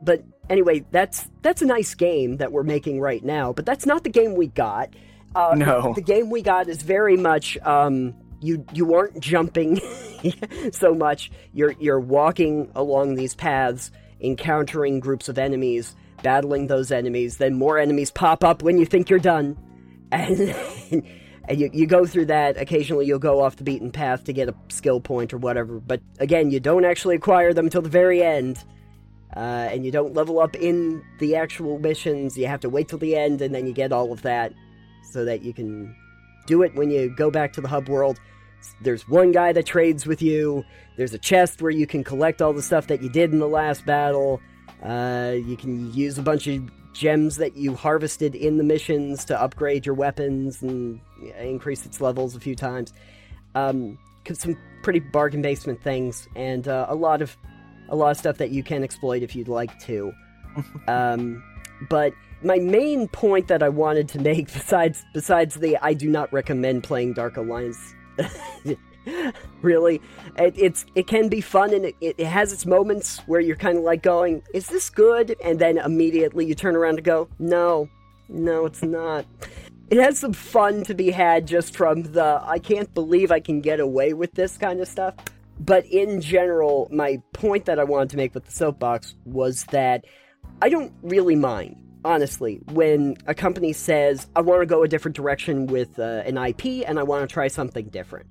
[0.01, 4.05] But anyway that's that's a nice game that we're making right now but that's not
[4.05, 4.93] the game we got.
[5.35, 5.93] Uh, No.
[5.93, 9.79] the game we got is very much um, you you aren't jumping
[10.71, 11.31] so much.
[11.53, 17.37] You're you're walking along these paths, encountering groups of enemies, battling those enemies.
[17.37, 19.57] Then more enemies pop up when you think you're done,
[20.11, 20.55] and
[21.49, 22.57] and you, you go through that.
[22.57, 25.79] Occasionally, you'll go off the beaten path to get a skill point or whatever.
[25.79, 28.63] But again, you don't actually acquire them until the very end.
[29.35, 32.35] Uh, and you don't level up in the actual missions.
[32.35, 34.53] You have to wait till the end, and then you get all of that,
[35.03, 35.95] so that you can
[36.49, 38.19] do it when you go back to the hub world.
[38.81, 40.65] There's one guy that trades with you.
[40.97, 43.47] There's a chest where you can collect all the stuff that you did in the
[43.47, 44.41] last battle.
[44.83, 49.39] Uh, you can use a bunch of gems that you harvested in the missions to
[49.39, 50.99] upgrade your weapons and
[51.39, 52.93] increase its levels a few times.
[53.53, 53.99] Um,
[54.33, 57.37] some pretty bargain basement things and uh, a lot of
[57.89, 60.11] a lot of stuff that you can exploit if you'd like to.
[60.87, 61.43] um,
[61.89, 62.13] but
[62.43, 66.83] my main point that I wanted to make, besides besides the I do not recommend
[66.83, 67.93] playing Dark Alliance,
[69.61, 70.01] really,
[70.37, 73.77] it, it's it can be fun and it, it has its moments where you're kind
[73.77, 77.89] of like going, "Is this good?" and then immediately you turn around to go, "No,
[78.27, 79.25] no, it's not."
[79.89, 83.59] It has some fun to be had just from the I can't believe I can
[83.59, 85.15] get away with this kind of stuff.
[85.59, 90.05] But in general, my point that I wanted to make with the soapbox was that
[90.61, 95.15] I don't really mind, honestly, when a company says, I want to go a different
[95.15, 98.27] direction with uh, an IP and I want to try something different.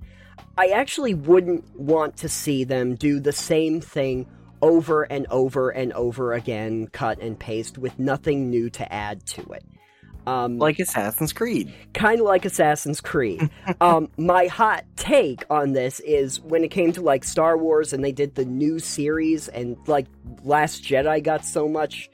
[0.57, 4.27] I actually wouldn't want to see them do the same thing
[4.61, 9.41] over and over and over again, cut and paste, with nothing new to add to
[9.53, 9.63] it.
[10.27, 11.73] Um, Like Assassin's Creed.
[11.93, 13.49] kind of like Assassin's Creed.
[13.81, 18.03] um, my hot take on this is when it came to like Star Wars and
[18.03, 20.07] they did the new series and like
[20.43, 22.09] Last Jedi got so much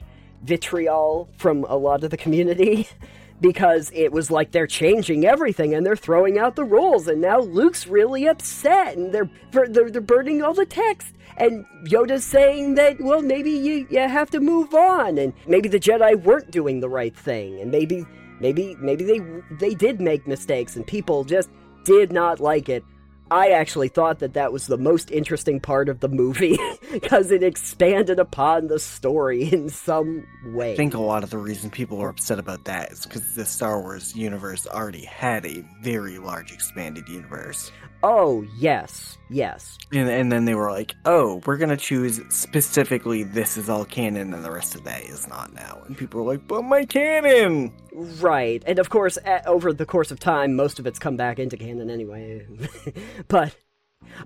[0.46, 2.88] vitriol from a lot of the community
[3.40, 7.08] because it was like they're changing everything and they're throwing out the rules.
[7.08, 11.12] And now Luke's really upset and they're they're, they're burning all the text.
[11.36, 15.18] And Yoda's saying that well maybe you, you have to move on.
[15.18, 17.60] And maybe the Jedi weren't doing the right thing.
[17.60, 18.06] And maybe
[18.40, 19.20] maybe maybe they
[19.58, 21.50] they did make mistakes and people just
[21.84, 22.84] did not like it
[23.30, 26.58] I actually thought that that was the most interesting part of the movie
[26.92, 30.72] because it expanded upon the story in some way.
[30.72, 33.44] I think a lot of the reason people were upset about that is because the
[33.44, 37.72] Star Wars universe already had a very large expanded universe.
[38.08, 39.76] Oh, yes, yes.
[39.90, 43.84] And, and then they were like, oh, we're going to choose specifically this is all
[43.84, 45.82] canon and the rest of that is not now.
[45.86, 47.72] And people were like, but my canon!
[47.92, 48.62] Right.
[48.64, 51.56] And of course, eh, over the course of time, most of it's come back into
[51.56, 52.46] canon anyway.
[53.26, 53.56] but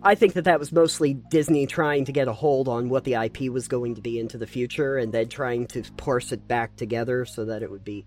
[0.03, 3.15] I think that that was mostly Disney trying to get a hold on what the
[3.15, 6.77] IP was going to be into the future and then trying to parse it back
[6.77, 8.05] together so that it would be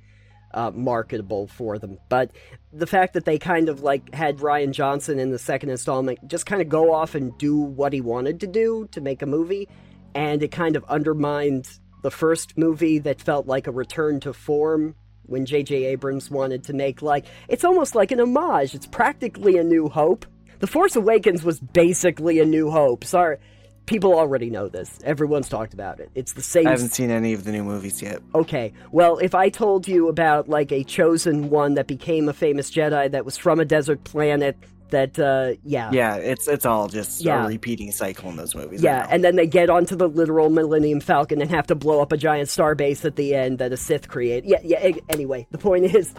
[0.54, 1.98] uh, marketable for them.
[2.10, 2.32] But
[2.72, 6.46] the fact that they kind of like had Rian Johnson in the second installment just
[6.46, 9.68] kind of go off and do what he wanted to do to make a movie,
[10.16, 11.68] and it kind of undermined
[12.02, 14.96] the first movie that felt like a return to form
[15.26, 15.86] when J.J.
[15.86, 18.76] Abrams wanted to make like it's almost like an homage.
[18.76, 20.26] It's practically a New Hope.
[20.60, 23.04] The Force Awakens was basically a New Hope.
[23.04, 23.38] Sorry,
[23.86, 25.00] people already know this.
[25.04, 26.10] Everyone's talked about it.
[26.16, 26.68] It's the same.
[26.68, 28.22] I haven't seen any of the new movies yet.
[28.34, 32.72] Okay, well, if I told you about like a chosen one that became a famous
[32.72, 34.58] Jedi that was from a desert planet.
[34.90, 37.44] That uh, yeah, yeah, it's it's all just yeah.
[37.44, 38.84] a repeating cycle in those movies.
[38.84, 42.12] Yeah, and then they get onto the literal Millennium Falcon and have to blow up
[42.12, 44.46] a giant starbase at the end that a Sith create.
[44.46, 44.92] Yeah, yeah.
[45.10, 46.14] Anyway, the point is,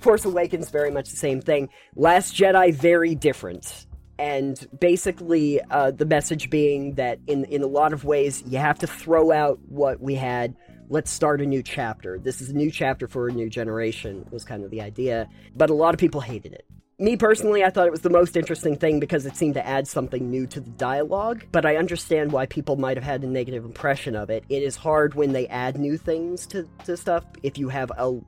[0.00, 1.70] Force Awakens very much the same thing.
[1.96, 3.86] Last Jedi very different
[4.20, 8.78] and basically uh, the message being that in in a lot of ways you have
[8.78, 10.54] to throw out what we had.
[10.90, 12.18] Let's start a new chapter.
[12.18, 15.28] This is a new chapter for a new generation was kind of the idea.
[15.56, 16.66] But a lot of people hated it.
[16.98, 19.88] Me personally i thought it was the most interesting thing because it seemed to add
[19.88, 21.46] something new to the dialogue.
[21.50, 24.44] But i understand why people might have had a negative impression of it.
[24.50, 28.20] It is hard when they add new things to, to stuff if you have a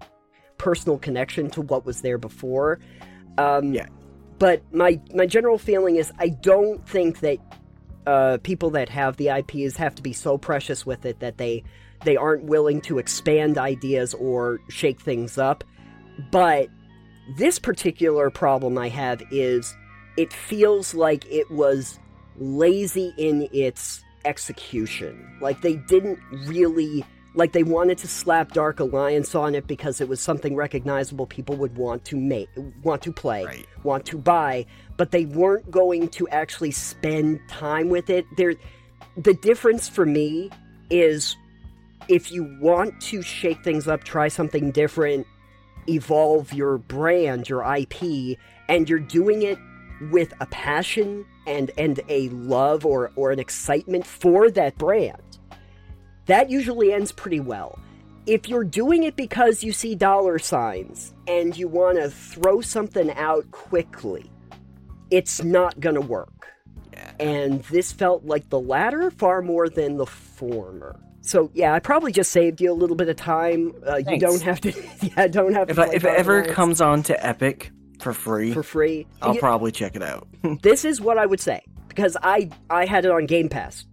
[0.56, 2.80] personal connection to what was there before.
[3.36, 3.86] Um, yeah
[4.42, 7.38] but my my general feeling is I don't think that
[8.08, 11.62] uh, people that have the IPs have to be so precious with it that they
[12.04, 15.62] they aren't willing to expand ideas or shake things up.
[16.32, 16.70] But
[17.38, 19.76] this particular problem I have is
[20.16, 22.00] it feels like it was
[22.36, 25.38] lazy in its execution.
[25.40, 26.18] Like they didn't
[26.48, 27.04] really
[27.34, 31.56] like they wanted to slap Dark Alliance on it because it was something recognizable people
[31.56, 32.48] would want to make,
[32.82, 33.66] want to play, right.
[33.82, 34.66] want to buy,
[34.96, 38.26] but they weren't going to actually spend time with it.
[38.36, 38.54] There,
[39.16, 40.50] the difference for me
[40.90, 41.36] is
[42.08, 45.26] if you want to shake things up, try something different,
[45.88, 49.58] evolve your brand, your IP, and you're doing it
[50.10, 55.31] with a passion and and a love or or an excitement for that brand
[56.32, 57.78] that usually ends pretty well.
[58.24, 63.10] If you're doing it because you see dollar signs and you want to throw something
[63.12, 64.30] out quickly,
[65.10, 66.48] it's not going to work.
[66.90, 67.12] Yeah.
[67.20, 70.98] And this felt like the latter far more than the former.
[71.20, 73.74] So yeah, I probably just saved you a little bit of time.
[73.86, 74.72] Uh, you don't have to.
[75.02, 75.82] Yeah, don't have if to.
[75.82, 79.70] I, if it ever comes on to Epic for free, for free, I'll you, probably
[79.70, 80.26] check it out.
[80.62, 83.84] this is what I would say because I I had it on Game Pass,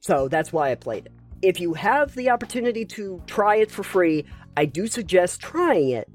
[0.00, 1.12] so that's why I played it
[1.42, 4.24] if you have the opportunity to try it for free,
[4.56, 6.08] I do suggest trying it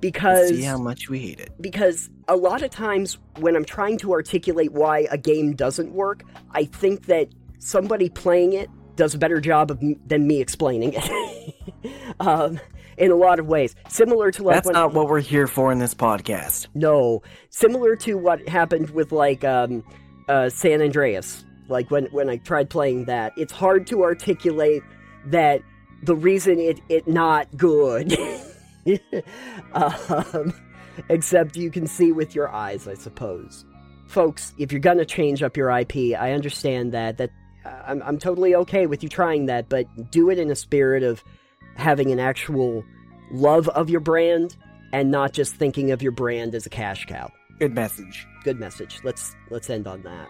[0.00, 1.50] because see how much we hate it.
[1.60, 6.22] Because a lot of times when I'm trying to articulate why a game doesn't work,
[6.52, 11.54] I think that somebody playing it does a better job of, than me explaining it.
[12.20, 12.60] um,
[12.96, 15.70] in a lot of ways, similar to like that's when, not what we're here for
[15.70, 16.66] in this podcast.
[16.74, 19.84] No, similar to what happened with like um,
[20.28, 24.82] uh, San Andreas like when when I tried playing that, it's hard to articulate
[25.26, 25.62] that
[26.02, 28.16] the reason it it not good.
[29.72, 30.52] um,
[31.08, 33.64] except you can see with your eyes, I suppose.
[34.06, 37.18] Folks, if you're gonna change up your IP, I understand that.
[37.18, 37.30] That
[37.64, 41.02] uh, I'm I'm totally okay with you trying that, but do it in a spirit
[41.02, 41.24] of
[41.76, 42.84] having an actual
[43.30, 44.56] love of your brand
[44.92, 47.30] and not just thinking of your brand as a cash cow.
[47.58, 48.26] Good message.
[48.44, 49.00] Good message.
[49.02, 50.28] Let's let's end on that.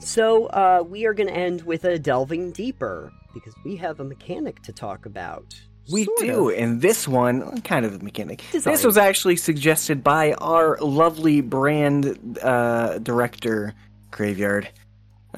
[0.00, 4.04] So, uh, we are going to end with a delving deeper because we have a
[4.04, 5.54] mechanic to talk about.
[5.90, 6.58] We sort do, of.
[6.58, 8.42] and this one, kind of a mechanic.
[8.52, 8.74] Design.
[8.74, 13.74] This was actually suggested by our lovely brand uh, director,
[14.10, 14.68] Graveyard.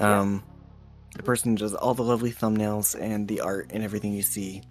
[0.00, 0.42] Um,
[1.14, 4.62] The person who does all the lovely thumbnails and the art and everything you see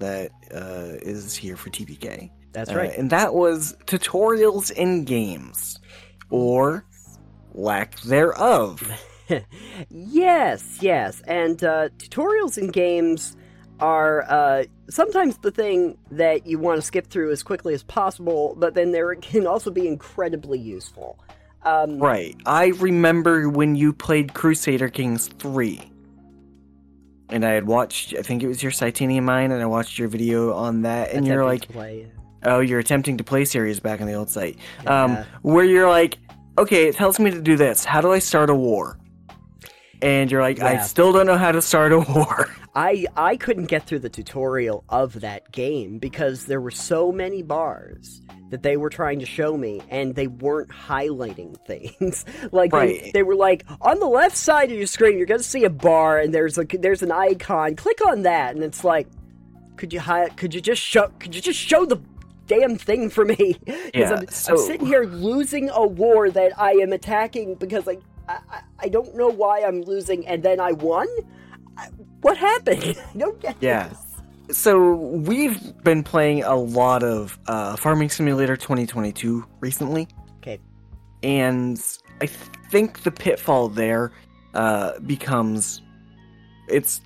[0.00, 2.30] that uh, is here for TPK.
[2.52, 2.98] That's Uh, right.
[2.98, 5.78] and that was tutorials in games,
[6.30, 6.84] or
[7.54, 8.82] lack thereof.
[9.90, 11.22] yes, yes.
[11.26, 13.36] And uh, tutorials in games
[13.78, 18.54] are uh, sometimes the thing that you want to skip through as quickly as possible,
[18.58, 21.18] but then there can also be incredibly useful.
[21.62, 22.36] Um, Right.
[22.46, 25.89] I remember when you played Crusader Kings 3.
[27.30, 30.08] And I had watched, I think it was your Titanium Mine, and I watched your
[30.08, 31.66] video on that, and you're like,
[32.44, 34.58] oh, you're attempting to play series back on the old site.
[34.86, 36.18] Um, where you're like,
[36.58, 37.84] okay, it tells me to do this.
[37.84, 38.98] How do I start a war?
[40.02, 42.48] And you're like, I still don't know how to start a war.
[42.74, 47.42] I I couldn't get through the tutorial of that game because there were so many
[47.42, 52.24] bars that they were trying to show me and they weren't highlighting things.
[52.52, 53.10] like they, Right.
[53.12, 55.70] they were like on the left side of your screen you're going to see a
[55.70, 57.74] bar and there's a there's an icon.
[57.76, 59.08] Click on that and it's like
[59.76, 62.00] could you hi- could you just show could you just show the
[62.46, 63.56] damn thing for me?
[63.94, 68.00] Yeah, I'm, so- I'm sitting here losing a war that I am attacking because like
[68.28, 71.08] I, I, I don't know why I'm losing and then I won?
[71.76, 71.88] I-
[72.22, 72.82] What happened?
[73.14, 73.88] I don't get Yeah.
[73.88, 74.58] this.
[74.58, 80.08] So we've been playing a lot of uh, Farming Simulator 2022 recently.
[80.38, 80.58] Okay.
[81.22, 81.80] And
[82.20, 84.10] I think the pitfall there
[84.54, 85.82] uh, becomes
[86.68, 87.00] it's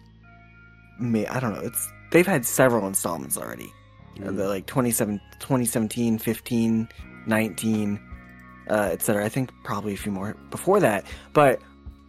[0.99, 1.27] me.
[1.27, 1.61] I don't know.
[1.61, 3.73] It's they've had several installments already.
[4.21, 4.37] Uh, Mm.
[4.37, 6.89] the like 27, 2017, 15,
[7.27, 8.01] 19,
[8.71, 9.25] uh, etc.
[9.25, 11.05] I think probably a few more before that.
[11.33, 11.61] But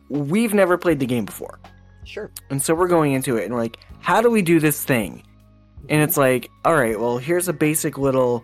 [0.10, 1.60] we've never played the game before.
[2.06, 2.32] Sure.
[2.50, 5.24] And so we're going into it and we're like, how do we do this thing?
[5.90, 8.44] And it's like, all right, well, here's a basic little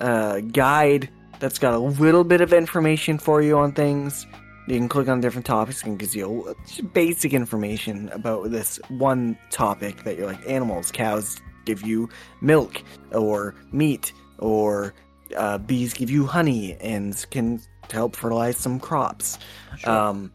[0.00, 1.08] uh, guide
[1.40, 4.26] that's got a little bit of information for you on things.
[4.66, 6.54] You can click on different topics and gives you
[6.92, 12.08] basic information about this one topic that you're like, animals, cows give you
[12.40, 14.94] milk or meat, or
[15.36, 17.60] uh, bees give you honey and can
[17.90, 19.38] help fertilize some crops.
[19.78, 19.92] Sure.
[19.92, 20.32] Um,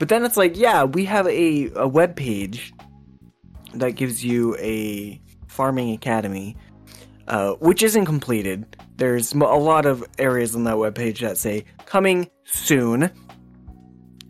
[0.00, 2.72] but then it's like, yeah, we have a, a web page
[3.74, 6.56] that gives you a farming academy,
[7.28, 8.78] uh, which isn't completed.
[8.96, 13.10] There's a lot of areas on that web page that say coming soon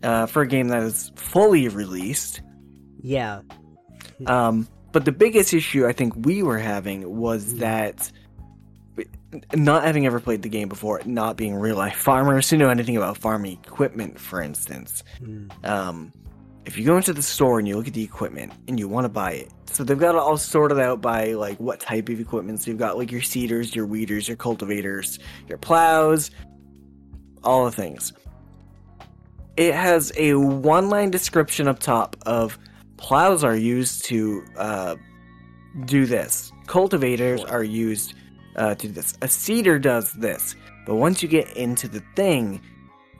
[0.03, 2.41] uh, for a game that is fully released.
[4.19, 4.47] yeah.
[4.47, 8.11] Um, but the biggest issue I think we were having was that
[9.55, 12.97] not having ever played the game before, not being real life farmers who know anything
[12.97, 15.49] about farming equipment, for instance Mm.
[15.65, 16.11] um,
[16.65, 19.05] if you go into the store and you look at the equipment and you want
[19.05, 22.19] to buy it, so they've got it all sorted out by like what type of
[22.19, 22.61] equipment.
[22.61, 25.17] So you've got like your seeders, your weeders, your cultivators,
[25.47, 26.29] your plows,
[27.43, 28.13] all the things.
[29.57, 32.59] It has a one line description up top of
[32.97, 34.95] plows are used to uh,
[35.85, 38.13] do this, cultivators are used
[38.55, 40.55] uh, to do this, a seeder does this.
[40.85, 42.61] But once you get into the thing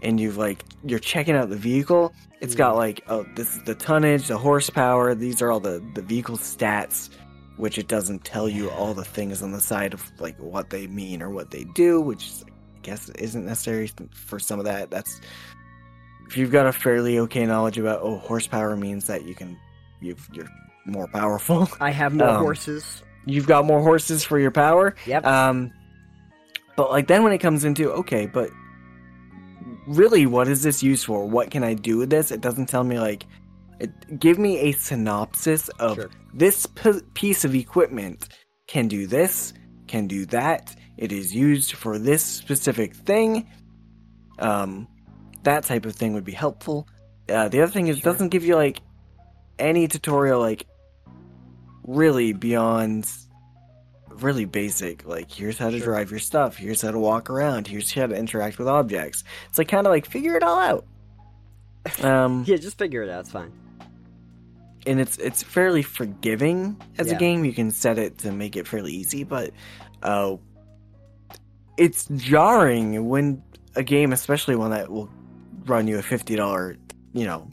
[0.02, 3.76] and you've like, you're checking out the vehicle, it's got like, oh, this is the
[3.76, 7.10] tonnage, the horsepower, these are all the, the vehicle stats,
[7.58, 10.88] which it doesn't tell you all the things on the side of like what they
[10.88, 14.90] mean or what they do, which is, I guess isn't necessary for some of that.
[14.90, 15.22] That's
[16.28, 19.60] if you've got a fairly okay knowledge about oh horsepower means that you can
[20.00, 20.48] you've you're
[20.86, 21.70] more powerful.
[21.80, 23.04] I have more Um, horses.
[23.26, 24.96] You've got more horses for your power.
[25.06, 25.26] Yep.
[25.26, 25.72] Um,
[26.76, 28.50] but like then when it comes into okay, but
[29.88, 31.28] really, what is this used for?
[31.28, 32.32] What can I do with this?
[32.32, 33.26] It doesn't tell me like,
[33.80, 36.10] it, give me a synopsis of Sure.
[36.34, 38.30] this p- piece of equipment
[38.68, 39.54] can do this,
[39.88, 40.76] can do that.
[40.98, 43.48] It is used for this specific thing.
[44.40, 44.88] Um,
[45.44, 46.88] that type of thing would be helpful.
[47.28, 48.82] Uh, the other thing is, it doesn't give you like
[49.58, 50.66] any tutorial like
[51.86, 53.10] really beyond
[54.10, 55.86] really basic like here's how to Sure.
[55.88, 59.58] drive your stuff here's how to walk around here's how to interact with objects it's
[59.58, 60.86] like kind of like figure it all out
[62.04, 63.22] um Yeah, just figure it out.
[63.22, 63.52] It's fine.
[64.86, 68.68] and it's it's fairly forgiving as a game you can set it to make it
[68.68, 69.52] fairly easy but
[70.04, 70.36] uh
[71.78, 73.42] it's jarring when
[73.76, 75.10] a game especially one that will
[75.66, 76.78] run you a $50
[77.14, 77.48] you know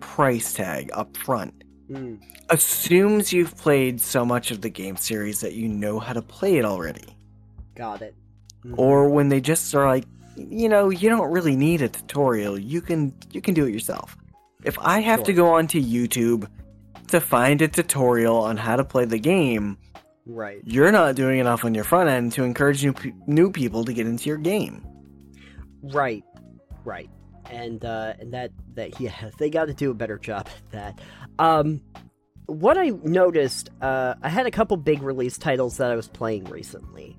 [0.00, 1.52] price tag up front
[1.90, 2.20] Mm.
[2.50, 6.56] assumes you've played so much of the game series that you know how to play
[6.56, 7.04] it already.
[7.76, 8.14] Got it.
[8.64, 8.74] Mhm.
[8.76, 10.04] Or when they just are like,
[10.36, 12.58] you know, you don't really need a tutorial.
[12.58, 14.16] You can you can do it yourself.
[14.64, 16.48] If I have to go onto YouTube
[17.08, 19.78] to find a tutorial on how to play the game,
[20.26, 20.60] right.
[20.64, 23.92] you're not doing enough on your front end to encourage new pe- new people to
[23.92, 24.84] get into your game.
[25.82, 26.24] Right,
[26.84, 27.08] right,
[27.50, 31.00] and uh, and that that yeah, they got to do a better job at that.
[31.38, 31.82] Um,
[32.46, 36.44] what I noticed, uh, I had a couple big release titles that I was playing
[36.44, 37.16] recently,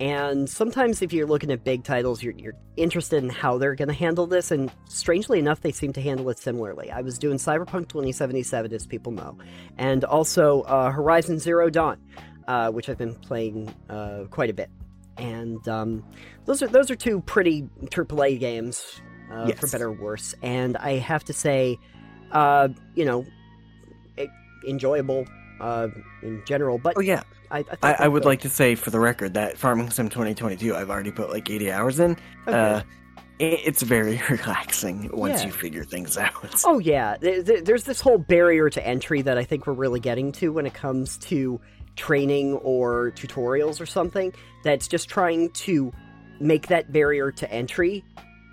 [0.00, 3.88] And sometimes, if you're looking at big titles, you're, you're interested in how they're going
[3.88, 4.52] to handle this.
[4.52, 6.92] And strangely enough, they seem to handle it similarly.
[6.92, 9.36] I was doing Cyberpunk 2077, as people know,
[9.76, 11.98] and also uh, Horizon Zero Dawn,
[12.46, 14.70] uh, which I've been playing uh, quite a bit.
[15.16, 16.04] And um,
[16.44, 19.00] those are those are two pretty AAA games,
[19.32, 19.58] uh, Yes.
[19.58, 20.32] for better or worse.
[20.42, 21.76] And I have to say,
[22.30, 23.26] uh, you know,
[24.66, 25.26] enjoyable
[25.60, 25.88] uh,
[26.22, 26.78] in general.
[26.78, 28.28] But Oh yeah, I, I, I, I would good.
[28.28, 31.70] like to say for the record that Farming Sim 2022, I've already put like 80
[31.72, 32.12] hours in.
[32.46, 32.56] Okay.
[32.58, 32.82] Uh,
[33.38, 35.46] it, it's very relaxing once Yeah.
[35.46, 36.32] you figure things out.
[36.64, 40.00] Oh yeah, There- there- there's this whole barrier to entry that I think we're really
[40.00, 41.60] getting to when it comes to
[41.96, 44.32] training or tutorials or something.
[44.64, 45.92] That's just trying to
[46.40, 48.04] make that barrier to entry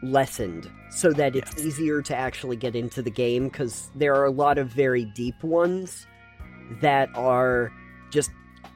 [0.03, 1.65] lessened so that it's Yes.
[1.65, 5.43] easier to actually get into the game because there are a lot of very deep
[5.43, 6.07] ones
[6.81, 7.71] that are
[8.09, 8.31] just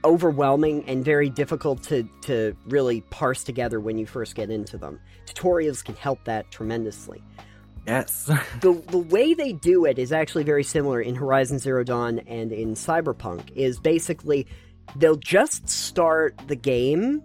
[0.06, 5.00] overwhelming and very difficult to, to really parse together when you first get into them.
[5.26, 7.22] Tutorials can help that tremendously
[7.88, 8.26] Yes.
[8.62, 12.52] the the way they do it is actually very similar in Horizon Zero Dawn and
[12.52, 13.52] in Cyberpunk.
[13.56, 14.46] Is basically
[14.98, 17.24] they'll just start the game,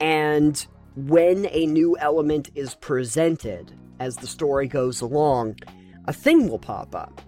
[0.00, 5.56] and when a new element is presented as the story goes along,
[6.06, 7.20] a thing will pop up,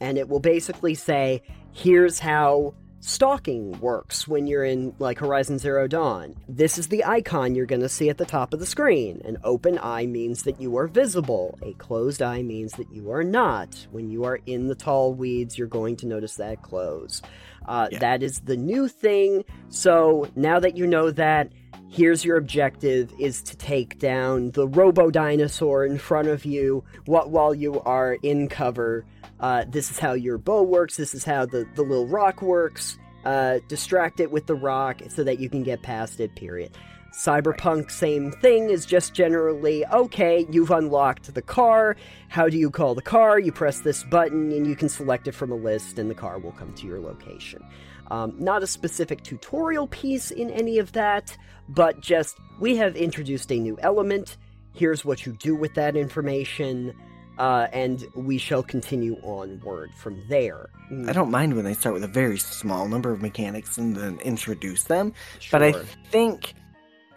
[0.00, 1.42] and it will basically say,
[1.72, 2.74] "Here's how."
[3.06, 6.36] Stalking works when you're in like Horizon Zero Dawn.
[6.48, 9.20] This is the icon you're going to see at the top of the screen.
[9.26, 11.58] An open eye means that you are visible.
[11.60, 13.86] A closed eye means that you are not.
[13.90, 17.20] When you are in the tall weeds, you're going to notice that close.
[17.66, 17.98] Uh, Yeah.
[17.98, 19.44] That is the new thing.
[19.68, 21.50] So now that you know that,
[21.88, 27.28] here's your objective is to take down the robo dinosaur in front of you wh-
[27.28, 29.04] while you are in cover
[29.40, 32.98] uh, this is how your bow works this is how the, the little rock works
[33.24, 36.70] uh, distract it with the rock so that you can get past it period
[37.14, 41.96] cyberpunk same thing is just generally okay you've unlocked the car.
[42.28, 43.38] How do you call the car?
[43.38, 46.38] You press this button and you can select it from a list and the car
[46.38, 47.64] will come to your location.
[48.10, 51.36] Um, not a specific tutorial piece in any of that
[51.68, 54.36] but just we have introduced a new element.
[54.74, 56.94] Here's what you do with that information
[57.38, 60.68] uh, and we shall continue onward from there.
[61.06, 64.18] I don't mind when they start with a very small number of mechanics and then
[64.20, 65.12] introduce them,
[65.50, 65.72] but I
[66.10, 66.54] think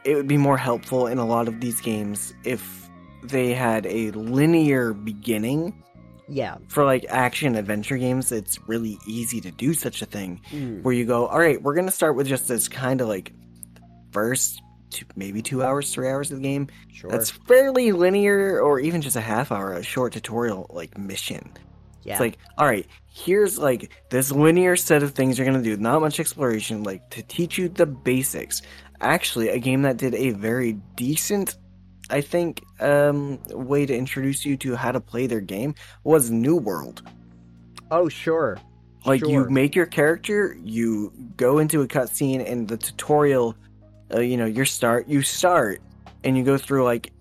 [0.08, 2.89] it would be more helpful in a lot of these games if
[3.24, 5.84] they had a linear beginning.
[6.30, 10.82] yeah, For like action adventure games, it's really easy to do such a thing Mm,
[10.84, 13.34] where you go, all right, we're going to start with just this kind of like
[14.12, 16.68] first two, maybe two hours, three hours of the game.
[16.93, 17.10] sure.
[17.10, 21.51] That's fairly linear, or even just a half hour, a short tutorial like mission.
[22.03, 25.76] yeah, It's like, all right, here's like this linear set of things you're gonna do,
[25.78, 28.62] not much exploration, like to teach you the basics.
[29.01, 31.55] Actually, a game that did a very decent,
[32.09, 36.55] I think, um, way to introduce you to how to play their game was New
[36.55, 37.03] World.
[37.91, 38.57] oh sure,
[39.05, 43.55] Like you make your character, you go into a cutscene, and the tutorial,
[44.13, 45.81] uh, you know, your start, you start,
[46.23, 47.11] and you go through like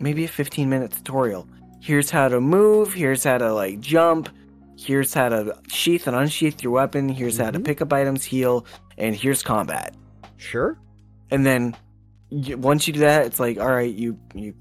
[0.00, 1.46] maybe a 15 minute tutorial.
[1.80, 2.92] Here's how to move.
[2.92, 4.28] Here's how to like jump.
[4.76, 7.08] Here's how to sheath and unsheath your weapon.
[7.08, 7.64] Here's how to Mhm.
[7.64, 8.66] pick up items, heal,
[8.98, 9.94] and here's combat.
[10.36, 10.76] sure,
[11.30, 11.76] And then
[12.30, 14.54] y once you do that, it's like, all right, you you.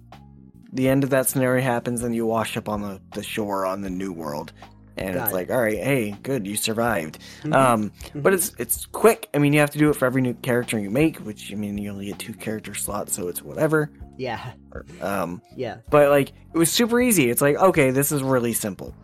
[0.76, 3.82] The end of that scenario happens, and you wash up on the, the shore on
[3.82, 4.54] the new world,
[4.98, 5.36] and Got it's it.
[5.36, 7.20] like, all right, hey, good, you survived.
[7.44, 8.36] Mhm, Um, but mhm.
[8.38, 9.30] it's it's quick.
[9.36, 11.56] I mean, you have to do it for every new character you make, which I
[11.56, 13.92] mean, you only get two character slots, so it's whatever.
[14.18, 14.54] yeah,
[15.02, 17.30] Um, yeah, but like, it was super easy.
[17.30, 18.96] It's like, okay, this is really simple.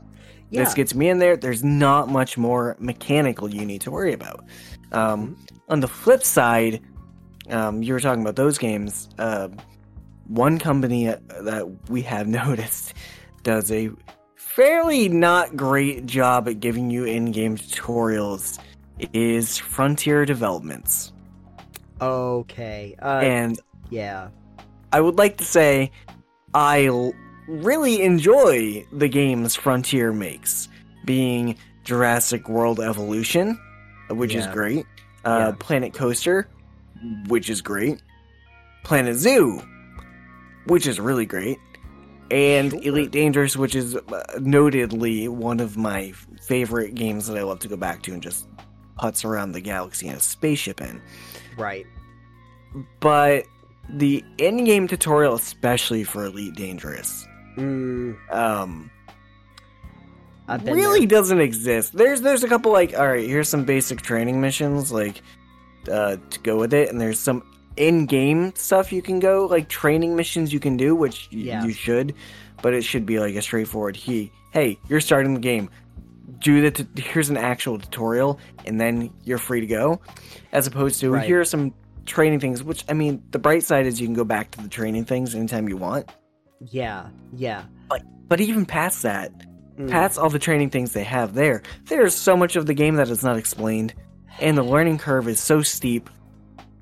[0.49, 0.63] yeah.
[0.63, 1.37] This gets me in there.
[1.37, 4.43] There's not much more mechanical you need to worry about.
[4.91, 5.35] Um,
[5.67, 6.81] On the flip side,
[7.51, 9.09] um, you were talking about those games.
[9.17, 9.49] Uh,
[10.27, 12.93] one company that we have noticed
[13.43, 13.89] does a
[14.35, 18.59] fairly not great job at giving you in-game tutorials
[19.13, 21.13] is Frontier Developments.
[22.01, 24.29] okay, uh, and yeah,
[24.91, 25.91] I would like to say
[26.53, 27.13] I l-
[27.47, 30.67] really enjoy the games Frontier makes,
[31.05, 33.57] being Jurassic World Evolution,
[34.09, 34.85] which is great,
[35.25, 35.55] uh, Yeah.
[35.59, 36.47] Planet Coaster,
[37.27, 38.01] which is great,
[38.83, 39.61] Planet Zoo,
[40.67, 41.57] which is really great,
[42.31, 42.81] and Sure.
[42.83, 47.67] Elite Dangerous, which is uh, notedly one of my favorite games that I love to
[47.67, 48.47] go back to and just
[48.99, 51.01] putz around the galaxy in a spaceship in.
[51.57, 51.85] Right,
[52.99, 53.45] but
[53.91, 57.25] the in-game tutorial especially for elite dangerous
[57.57, 58.91] mm, um
[60.63, 61.07] really there.
[61.07, 61.95] doesn't exist.
[61.97, 65.21] There's there's a couple like all right here's some basic training missions like
[65.91, 67.43] uh to go with it and there's some
[67.77, 71.63] in-game stuff you can go, like training missions you can do, which y- Yeah.
[71.63, 72.13] you should,
[72.61, 73.95] but it should be like a straightforward.
[73.95, 75.69] He, hey, you're starting the game.
[76.39, 80.01] Do the t- here's an actual tutorial, and then you're free to go,
[80.51, 81.25] as opposed to Right.
[81.25, 81.73] here are some
[82.05, 82.63] training things.
[82.63, 85.33] Which I mean, the bright side is you can go back to the training things
[85.35, 86.09] anytime you want.
[86.59, 87.63] Yeah, yeah.
[88.27, 89.31] But even past that,
[89.79, 89.89] Mm.
[89.89, 93.09] past all the training things they have there, there's so much of the game that
[93.09, 93.93] is not explained,
[94.41, 96.09] and the learning curve is so steep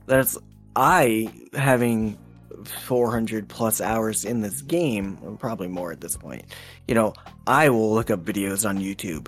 [0.07, 0.37] that it's
[0.75, 2.17] I having
[2.65, 6.45] 400 plus hours in this game, probably more at this point.
[6.87, 7.13] You know,
[7.45, 9.27] I will look up videos on YouTube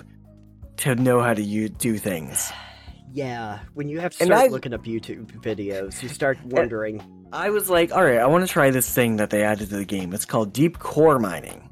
[0.78, 2.50] to know how to do things.
[3.12, 7.02] Yeah, when you have to start I- looking up YouTube videos, you start wondering.
[7.32, 9.76] I was like, all right, I want to try this thing that they added to
[9.78, 10.12] the game.
[10.12, 11.68] It's called deep core mining.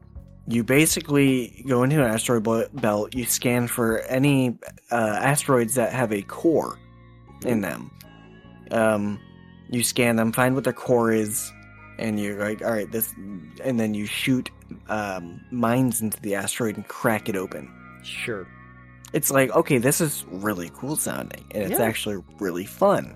[0.51, 4.59] You basically go into an asteroid belt, you scan for any
[4.91, 6.79] uh, asteroids that have a core
[7.45, 7.91] in them.
[8.71, 9.21] Um,
[9.69, 11.53] you scan them, find what their core is,
[11.99, 13.13] and you're like, all right, this,
[13.63, 14.51] and then you shoot
[14.89, 17.71] um, mines into the asteroid and crack it open.
[18.03, 18.49] Sure.
[19.13, 21.87] It's like, okay, this is really cool sounding, and it's Yeah.
[21.87, 23.15] actually really fun.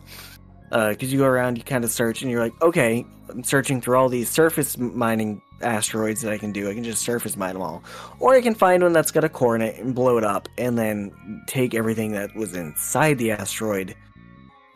[0.70, 3.96] Because you go around, you kind of search, and you're like, okay, I'm searching through
[3.96, 6.68] all these surface mining asteroids that I can do.
[6.70, 7.82] I can just surface mine them all.
[8.20, 10.48] Or I can find one that's got a core in it and blow it up,
[10.58, 13.94] and then take everything that was inside the asteroid,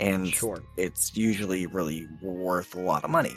[0.00, 0.62] and Sure.
[0.76, 3.34] it's usually really worth a lot of money.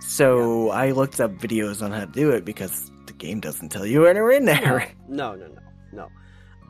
[0.00, 3.86] So I looked up videos on how to do it because the game doesn't tell
[3.86, 4.90] you anywhere in there.
[5.08, 6.08] No, no, no,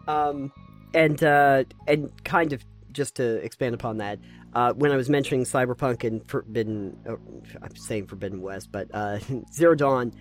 [0.08, 0.12] no.
[0.12, 0.52] Um,
[0.94, 4.18] and uh, and kind of just to expand upon that,
[4.54, 7.16] uh, when I was mentioning Cyberpunk and Forbidden, uh,
[7.62, 9.18] I'm saying Forbidden West, but uh,
[9.52, 10.12] Zero Dawn,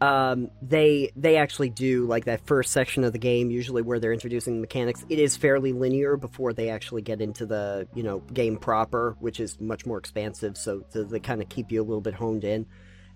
[0.00, 4.12] um, they they actually do like that first section of the game, usually where they're
[4.12, 5.04] introducing mechanics.
[5.08, 9.40] It is fairly linear before they actually get into the you know game proper, which
[9.40, 10.56] is much more expansive.
[10.56, 12.66] So, so they kind of keep you a little bit honed in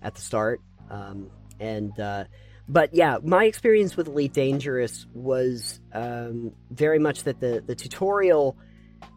[0.01, 0.61] at the start.
[0.89, 2.25] Um, and uh,
[2.67, 8.57] but yeah, my experience with Elite Dangerous was um, very much that the the tutorial,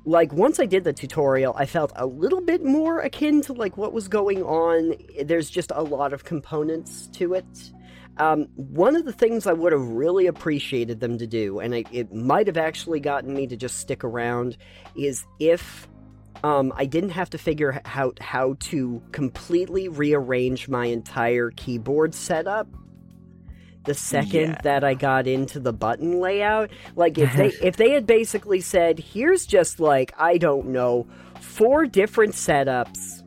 [0.07, 3.77] like once I did the tutorial, I felt a little bit more akin to like
[3.77, 4.95] what was going on.
[5.25, 7.45] There's just a lot of components to it.
[8.19, 11.87] Um, one of the things I would have really appreciated them to do, and it,
[11.91, 14.57] it might have actually gotten me to just stick around,
[14.95, 15.89] is if
[16.45, 22.69] um, I didn't have to figure out how to completely rearrange my entire keyboard setup
[23.87, 24.61] the second Yeah.
[24.63, 26.71] that I got into the button layout.
[26.95, 31.07] Like if they if they had basically said, here's just like, I don't know,
[31.41, 33.23] four different setups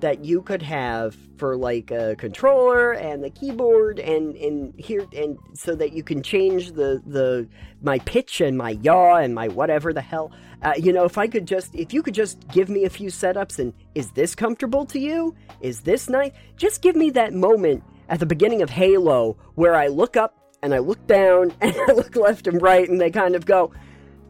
[0.00, 5.38] that you could have for like a controller and the keyboard and and here and
[5.54, 7.46] so that you can change the the
[7.82, 10.32] my pitch and my yaw and my whatever the hell
[10.62, 13.08] uh, you know if i could just if you could just give me a few
[13.08, 17.82] setups and is this comfortable to you is this nice just give me that moment
[18.10, 21.92] at the beginning of halo where i look up and i look down and i
[21.92, 23.72] look left and right and they kind of go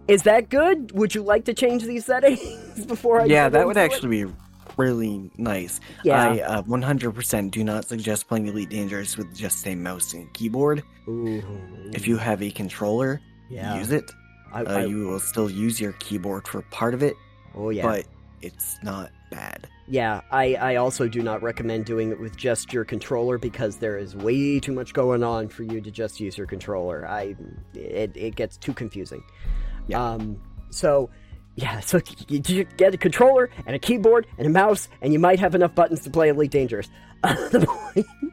[0.07, 3.77] is that good would you like to change these settings before i yeah, that would
[3.77, 4.33] into it?" actually be
[4.77, 5.79] really nice.
[6.05, 6.31] Yeah.
[6.31, 10.83] I uh, 100% do not suggest playing Elite Dangerous with just a mouse and keyboard.
[11.07, 11.43] Ooh.
[11.93, 13.21] If you have a controller,
[13.51, 14.11] yeah use it.
[14.53, 17.15] I, Uh, I- you will still use your keyboard for part of it,
[17.55, 18.07] oh yeah but
[18.43, 19.69] it's not bad.
[19.87, 23.99] Yeah, I, I also do not recommend doing it with just your controller because there
[23.99, 27.09] is way too much going on for you to just use your controller.
[27.09, 27.35] I
[27.75, 29.25] it, it gets too confusing.
[29.89, 30.05] Yeah.
[30.05, 31.11] Um so
[31.57, 35.19] yeah, so you, you get a controller and a keyboard and a mouse and you
[35.19, 36.89] might have enough buttons to play Elite Dangerous.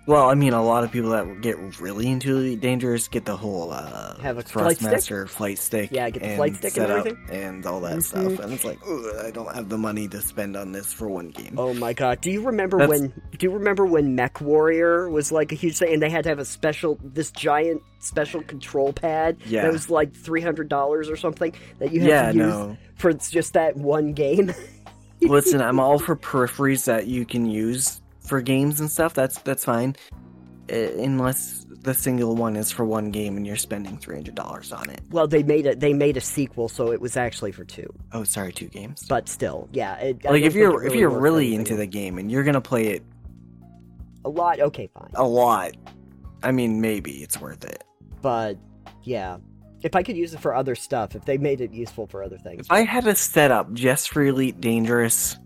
[0.05, 3.35] Well, I mean, a lot of people that get really into Elite Dangerous get the
[3.35, 4.87] whole uh, Have a flight stick?
[4.89, 5.89] Thrustmaster flight stick.
[5.91, 7.27] Yeah, get the flight stick and everything.
[7.29, 8.03] and all that Mhm.
[8.03, 8.39] stuff.
[8.39, 8.79] And it's like,
[9.21, 11.55] I don't have the money to spend on this for one game.
[11.57, 12.21] oh my god.
[12.21, 15.77] Do you remember That's- when do you remember when Mech Warrior was like a huge
[15.77, 19.63] thing and they had to have a special this giant special control pad Yeah.
[19.63, 22.77] that was like $300 or something that you had yeah, to use no.
[22.95, 24.53] for just that one game.
[25.21, 29.13] Listen, I'm all for peripheries that you can use for games and stuff.
[29.13, 29.95] That's that's fine,
[30.71, 34.71] uh, unless the single one is for one game and you're spending three hundred dollars
[34.71, 35.01] on it.
[35.09, 35.79] well, they made it.
[35.79, 37.87] They made a sequel, so it was actually for two.
[38.11, 39.05] Oh, sorry, two games.
[39.07, 39.95] But still, yeah.
[39.97, 42.87] It, like if you're it if you're really into the game and you're gonna play
[42.87, 43.03] it
[44.25, 45.11] a lot, okay, fine.
[45.15, 45.71] a lot,
[46.43, 47.83] I mean, maybe it's worth it.
[48.21, 48.57] But
[49.03, 49.37] yeah,
[49.83, 52.37] if I could use it for other stuff, if they made it useful for other
[52.37, 55.37] things, If I had a setup just for Elite Dangerous,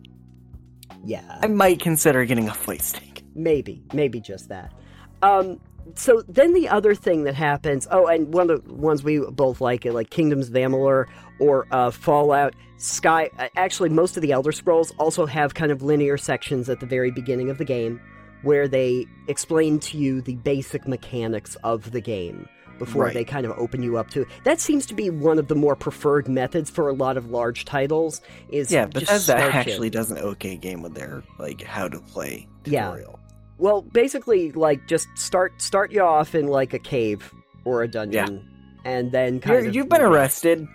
[1.06, 3.24] yeah, I might consider getting a flight stick.
[3.36, 4.74] maybe, maybe just that.
[5.22, 5.60] Um,
[5.95, 7.88] so then the other thing that happens.
[7.91, 11.06] Oh, and one of the ones we both like, it, like Kingdoms of Amalur
[11.39, 12.54] or uh, Fallout.
[12.78, 13.30] Sky.
[13.38, 16.86] uh, Actually, most of the Elder Scrolls also have kind of linear sections at the
[16.86, 17.99] very beginning of the game
[18.43, 22.47] where they explain to you the basic mechanics of the game
[22.82, 23.13] before Right.
[23.13, 24.25] they kind of open you up to.
[24.43, 27.63] That seems to be one of the more preferred methods for a lot of large
[27.65, 28.21] titles.
[28.49, 32.97] Is Yeah, Bethesda actually does an okay game with their like how to play Yeah.
[33.59, 37.32] Well, basically, like just start start you off in like a cave
[37.65, 38.43] or a dungeon,
[38.84, 40.67] and then kind You're, of you've been arrested.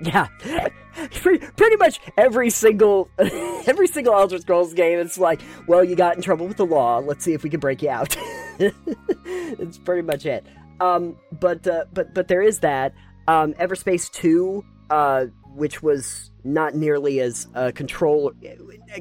[0.00, 0.26] Yeah,
[1.12, 4.98] pretty, pretty much every single every single Elder Scrolls game.
[4.98, 6.98] It's like, well, you got in trouble with the law.
[6.98, 8.16] Let's see if we can break you out.
[8.58, 10.44] it's pretty much it.
[10.80, 12.94] Um, but uh, but but there is that.
[13.28, 18.32] Um, Everspace Two, uh, which was not nearly as uh, control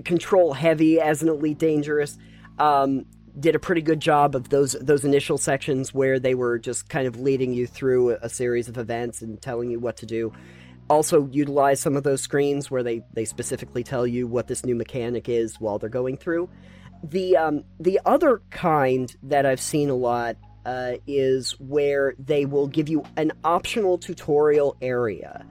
[0.04, 2.18] control heavy as an Elite Dangerous.
[2.58, 3.06] Um,
[3.38, 7.08] did a pretty good job of those those initial sections where they were just kind
[7.08, 10.32] of leading you through a, a series of events and telling you what to do
[10.90, 14.76] also utilize some of those screens where they, they specifically tell you what this new
[14.76, 16.50] mechanic is while they're going through.
[17.04, 22.68] The um, the other kind that I've seen a lot uh, is where they will
[22.68, 25.46] give you an optional tutorial area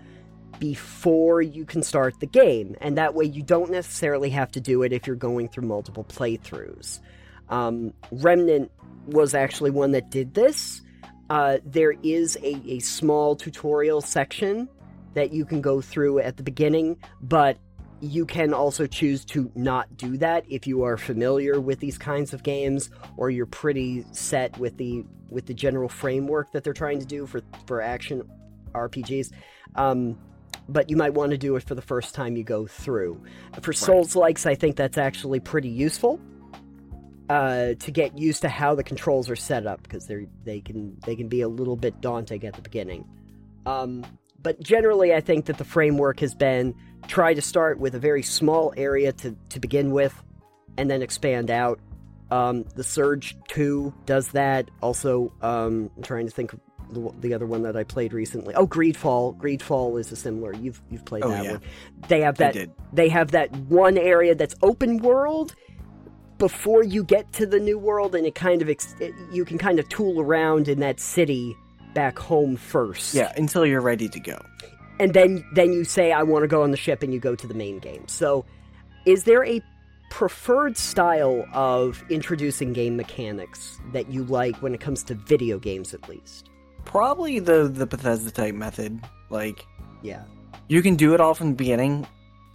[0.58, 4.82] before you can start the game, and that way you don't necessarily have to do
[4.82, 7.00] it if you're going through multiple playthroughs.
[7.48, 8.70] Um, Remnant
[9.06, 10.80] was actually one that did this.
[11.30, 14.68] Uh, there is a, a small tutorial section
[15.14, 17.58] that you can go through at the beginning, but
[18.00, 22.34] you can also choose to not do that if you are familiar with these kinds
[22.34, 26.98] of games or you're pretty set with the with the general framework that they're trying
[27.00, 28.22] to do for for action
[28.74, 29.30] RPGs.
[29.74, 30.18] Um,
[30.68, 33.22] but you might want to do it for the first time you go through.
[33.60, 36.20] For Souls likes, I think that's actually pretty useful
[37.28, 40.96] uh, to get used to how the controls are set up because they they can
[41.04, 43.06] they can be a little bit daunting at the beginning.
[43.66, 44.04] Um,
[44.40, 46.74] but generally, I think that the framework has been
[47.08, 50.14] try to start with a very small area to, to begin with,
[50.76, 51.78] and then expand out.
[52.30, 54.70] Um, the Surge Two does that.
[54.80, 58.54] Also, um, I'm trying to think of the, the other one that I played recently.
[58.54, 59.36] Oh, Greedfall.
[59.36, 60.54] Greedfall is a similar.
[60.54, 61.50] You've you've played Oh, that yeah.
[61.52, 61.60] one.
[62.08, 62.56] They have that
[62.92, 65.54] they have that one area that's open world
[66.38, 69.56] before you get to the new world and it kind of ex- it, you can
[69.56, 71.54] kind of tool around in that city
[71.94, 74.44] back home first Yeah, until you're ready to go.
[75.00, 77.34] And then then you say i want to go on the ship and you go
[77.34, 78.44] to the main game so
[79.06, 79.60] is there a
[80.10, 85.92] preferred style of introducing game mechanics that you like when it comes to video games
[85.92, 86.50] at least
[86.84, 89.00] Probably the the Bethesda type method.
[89.30, 89.66] Like
[90.02, 90.24] yeah
[90.68, 92.06] you can do it all from the beginning,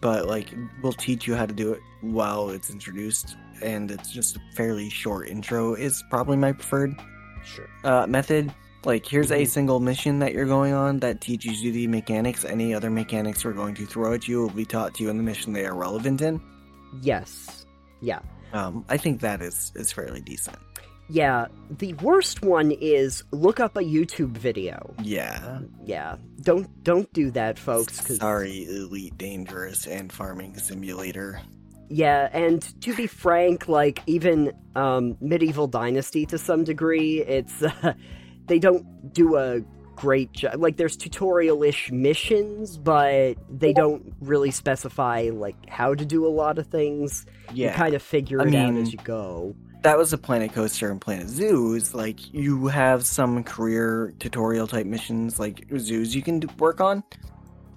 [0.01, 4.37] but like we'll teach you how to do it while it's introduced, and it's just
[4.37, 5.73] a fairly short intro.
[5.73, 6.95] Is probably my preferred
[7.43, 8.53] sure uh, method.
[8.86, 9.47] Like here's a Mhm.
[9.47, 12.45] single mission that you're going on that teaches you the mechanics.
[12.45, 15.17] Any other mechanics we're going to throw at you will be taught to you in
[15.17, 16.41] the mission they are relevant in.
[17.03, 17.65] yes
[18.01, 18.19] yeah
[18.53, 20.57] Um, I think that is is fairly decent.
[21.07, 21.45] yeah
[21.77, 25.59] the worst one is look up a youtube video Yeah.
[25.86, 31.41] yeah don't don't do that folks 'cause- Sorry, Elite Dangerous and Farming Simulator.
[31.91, 37.93] Yeah, and to be frank, like even um, medieval dynasty to some degree, it's uh,
[38.50, 39.62] they don't do a
[39.95, 40.56] great job.
[40.58, 46.58] Like there's tutorial-ish missions, but they don't really specify like how to do a lot
[46.58, 47.26] of things.
[47.54, 47.68] Yeah.
[47.70, 49.56] You kind of figure I it out as you go.
[49.84, 51.93] that was a Planet Coaster and Planet Zoos.
[51.93, 57.04] Like you have some career tutorial type missions, like zoos you can do, work on,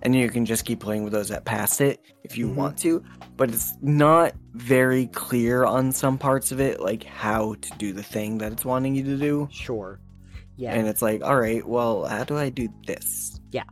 [0.03, 2.55] and you can just keep playing with those at past it if you Mhm.
[2.55, 3.03] want to.
[3.37, 8.03] But it's not very clear on some parts of it, like how to do the
[8.03, 9.49] thing that it's wanting you to do.
[9.51, 9.99] Sure.
[10.57, 10.74] Yeah.
[10.74, 13.41] And it's like, all right, well, how do I do this?
[13.51, 13.65] Yeah.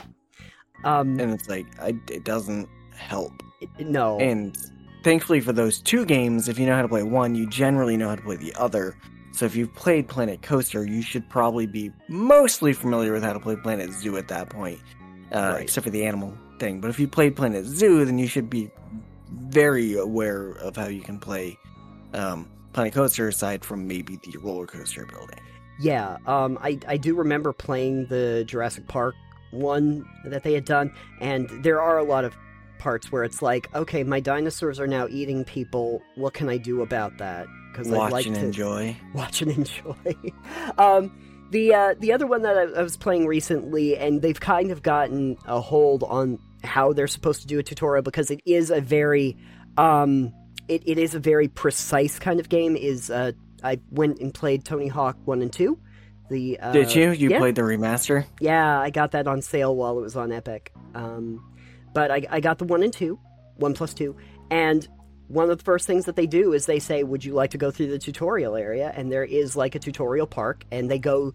[0.84, 1.20] Um.
[1.20, 3.32] And it's like, I, it doesn't help.
[3.78, 4.18] no.
[4.18, 4.56] And
[5.04, 8.08] thankfully for those two games, if you know how to play one, you generally know
[8.08, 8.96] how to play the other.
[9.32, 13.40] So if you've played Planet Coaster, you should probably be mostly familiar with how to
[13.40, 14.80] play Planet Zoo at that point,
[15.32, 15.62] uh, Right.
[15.62, 16.80] except for the animal thing.
[16.80, 18.70] But if you played Planet Zoo, then you should be
[19.30, 21.56] very aware of how you can play
[22.12, 25.38] um, Planet Coaster aside from maybe the roller coaster building.
[25.80, 29.14] Yeah, um, I, I do remember playing the Jurassic Park
[29.50, 32.36] one that they had done, and there are a lot of
[32.78, 36.02] parts where it's like, okay, my dinosaurs are now eating people.
[36.16, 37.46] What can I do about that?
[37.70, 38.96] Because Watch like and enjoy.
[39.14, 40.14] watch and enjoy.
[40.78, 41.12] um,
[41.50, 44.82] the uh, the other one that I, I was playing recently, and they've kind of
[44.82, 48.80] gotten a hold on how they're supposed to do a tutorial because it is a
[48.80, 49.36] very
[49.76, 50.32] um,
[50.68, 52.76] it, it is a very precise kind of game.
[52.76, 55.78] Is uh, I went and played Tony Hawk One and Two.
[56.28, 57.10] The uh, Did you?
[57.10, 57.38] You yeah.
[57.38, 58.24] played the remaster?
[58.40, 60.72] Yeah, I got that on sale while it was on Epic.
[60.94, 61.44] Um,
[61.92, 63.18] but I, I got the one and two,
[63.56, 64.16] one plus two,
[64.50, 64.86] and
[65.26, 67.58] one of the first things that they do is they say, "Would you like to
[67.58, 71.34] go through the tutorial area?" And there is like a tutorial park, and they go,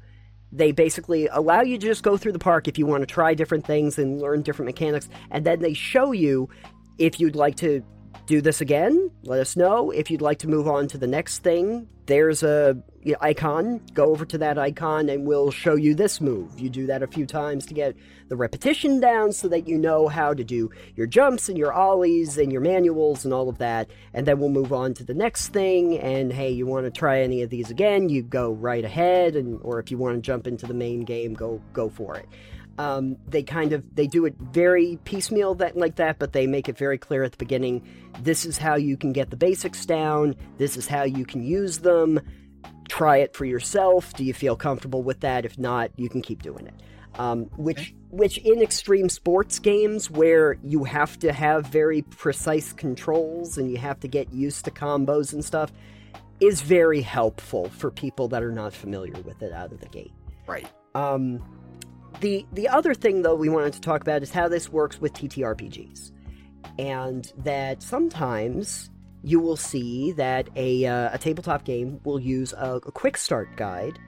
[0.51, 3.33] they basically allow you to just go through the park if you want to try
[3.33, 6.49] different things and learn different mechanics, and then they show you
[6.97, 7.83] if you'd like to
[8.25, 9.91] do this again, let us know.
[9.91, 13.81] If you'd like to move on to the next thing, there's a you know, icon.
[13.93, 16.59] Go over to that icon and we'll show you this move.
[16.59, 17.95] You do that a few times to get
[18.27, 22.37] the repetition down so that you know how to do your jumps and your ollies
[22.37, 23.89] and your manuals and all of that.
[24.13, 25.99] And then we'll move on to the next thing.
[25.99, 29.35] And hey, you want to try any of these again, you go right ahead.
[29.35, 32.27] And or if you want to jump into the main game, go go for it.
[32.77, 36.67] Um, they kind of they do it very piecemeal that like that, but they make
[36.67, 37.87] it very clear at the beginning.
[38.21, 40.35] This is how you can get the basics down.
[40.57, 42.19] This is how you can use them.
[42.89, 44.13] Try it for yourself.
[44.13, 45.45] Do you feel comfortable with that?
[45.45, 46.73] If not, you can keep doing it.
[47.17, 53.57] Um, which which in extreme sports games where you have to have very precise controls
[53.57, 55.71] and you have to get used to combos and stuff
[56.41, 60.11] is very helpful for people that are not familiar with it out of the gate.
[60.45, 60.67] Right.
[60.93, 61.41] Um,
[62.21, 65.13] the the other thing though we wanted to talk about is how this works with
[65.13, 66.11] TTRPGs,
[66.79, 68.89] and that sometimes
[69.23, 73.55] you will see that a uh, a tabletop game will use a, a quick start
[73.55, 73.99] guide.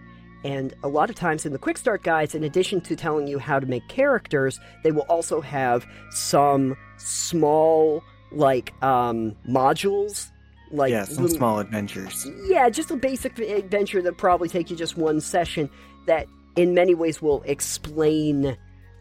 [0.43, 3.39] And a lot of times in the quick start guides, in addition to telling you
[3.39, 10.29] how to make characters, they will also have some small like um, modules
[10.71, 12.27] like yeah, some little- small adventures.
[12.45, 15.69] yeah, just a basic adventure that probably take you just one session
[16.05, 16.27] that
[16.57, 18.57] in many ways will explain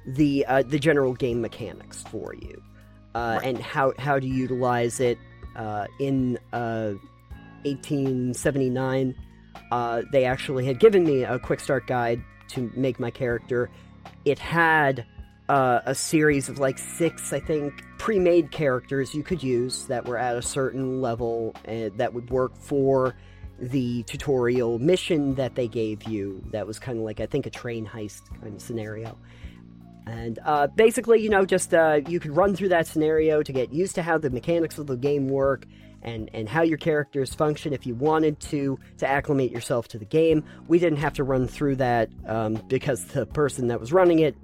[0.06, 2.62] the uh, the general game mechanics for you
[3.14, 3.48] uh, Right.
[3.48, 5.18] and how how to utilize it
[5.56, 6.92] uh, in uh,
[7.64, 9.14] 1879
[9.72, 13.68] uh, they actually had given me a quick start guide to make my character
[14.24, 15.04] it had
[15.48, 20.04] uh, a series of like six, I think, pre made characters you could use that
[20.04, 23.14] were at a certain level and that would work for
[23.58, 26.42] the tutorial mission that they gave you.
[26.52, 29.18] That was kind of like, I think, a train heist kind of scenario.
[30.06, 33.72] And uh, basically, you know, just uh, you could run through that scenario to get
[33.72, 35.66] used to how the mechanics of the game work
[36.02, 40.04] and, and how your characters function if you wanted to to acclimate yourself to the
[40.04, 40.44] game.
[40.68, 44.36] We didn't have to run through that um, because the person that was running it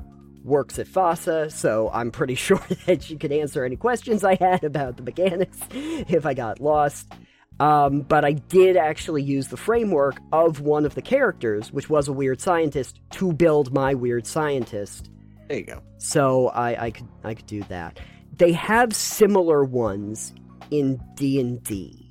[0.42, 4.64] works at FASA, so I'm pretty sure that she could answer any questions I had
[4.64, 7.12] about the mechanics if I got lost.
[7.60, 12.08] Um, but I did actually use the framework of one of the characters, which was
[12.08, 15.10] a weird scientist, to build my weird scientist.
[15.48, 15.82] There you go.
[15.98, 18.00] So I, I could I could do that.
[18.36, 20.32] They have similar ones
[20.70, 22.08] in D and D.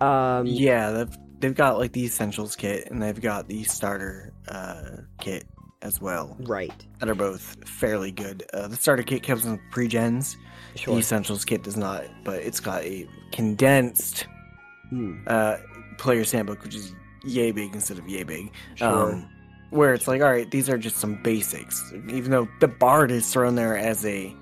[0.00, 4.98] Um, Yeah, they've, they've got like the essentials kit and they've got the starter uh,
[5.20, 5.46] kit
[5.82, 6.86] as well right.
[6.98, 8.44] that are both fairly good.
[8.52, 10.36] Uh, the starter kit comes with pre-gens.
[10.76, 10.94] Sure.
[10.94, 14.26] The essentials kit does not, but it's got a condensed
[14.90, 15.56] Hmm, uh,
[15.98, 16.94] player's handbook, which is
[17.24, 18.52] yay big instead of yay big.
[18.74, 19.12] sure.
[19.12, 19.28] Um,
[19.70, 21.92] where it's like, all right, these are just some basics.
[22.08, 24.34] Even though the bard is thrown there as a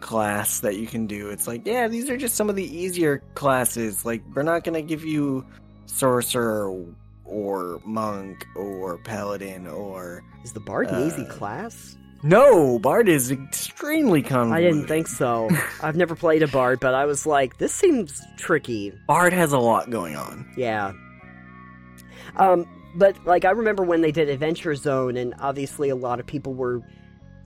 [0.00, 3.22] class that you can do, it's like, yeah, these are just some of the easier
[3.34, 4.04] classes.
[4.04, 5.46] Like, we're not gonna give you
[5.86, 6.84] sorcerer
[7.24, 11.96] or monk or paladin or Is the bard an easy uh, class?
[12.22, 14.52] No, bard is extremely common.
[14.52, 15.48] I didn't think so.
[15.82, 18.92] I've never played a bard, but I was like, this seems tricky.
[19.06, 20.52] bard has a lot going on.
[20.56, 20.92] Yeah.
[22.36, 26.26] Um, but like I remember when they did Adventure Zone, and obviously a lot of
[26.26, 26.82] people were,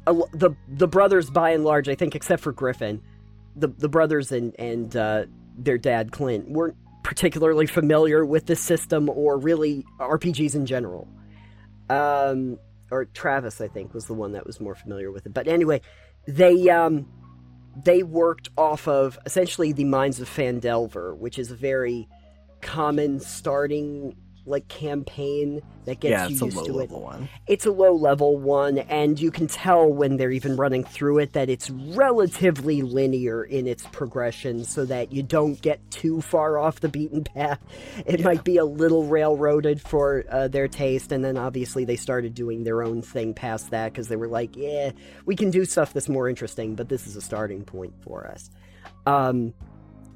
[0.07, 3.03] a the the brothers by and large, I think, except for Griffin,
[3.55, 5.25] the the brothers and and uh,
[5.57, 11.09] their dad Clint weren't particularly familiar with the system or really RPGs in general.
[11.89, 12.59] Um,
[12.91, 15.35] or Travis, I think, was the one that was more familiar with it.
[15.35, 15.81] But anyway,
[16.27, 17.07] they um
[17.85, 22.09] they worked off of essentially the Mines of Phandelver, which is a very
[22.63, 26.91] common starting like campaign that gets yeah, you used to it.
[26.91, 27.29] one.
[27.47, 31.33] It's a low level one, and you can tell when they're even running through it
[31.35, 36.81] that it's relatively linear in its progression so that you don't get too far off
[36.81, 37.61] the beaten path.
[38.05, 38.25] It Yeah.
[38.27, 42.65] might be a little railroaded for uh, their taste, and then obviously they started doing
[42.65, 44.93] their own thing past that because they were like, yeah,
[45.25, 48.51] we can do stuff that's more interesting, but this is a starting point for us.
[49.07, 49.55] Um,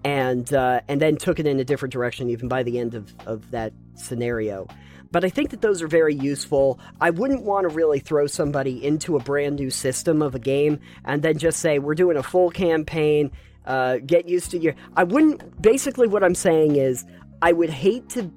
[0.05, 3.13] and uh, and then took it in a different direction even by the end of,
[3.27, 4.67] of that scenario.
[5.13, 6.79] But I think that those are very useful.
[7.01, 10.79] I wouldn't want to really throw somebody into a brand new system of a game
[11.05, 13.33] and then just say we're doing a full campaign.
[13.67, 14.75] Uh, get used to your.
[14.97, 15.61] I wouldn't.
[15.61, 17.05] Basically, what I'm saying is,
[17.43, 18.31] I would hate to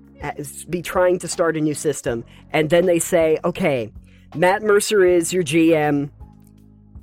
[0.70, 3.92] be trying to start a new system, and then they say, okay,
[4.36, 6.10] Matt Mercer is your GM,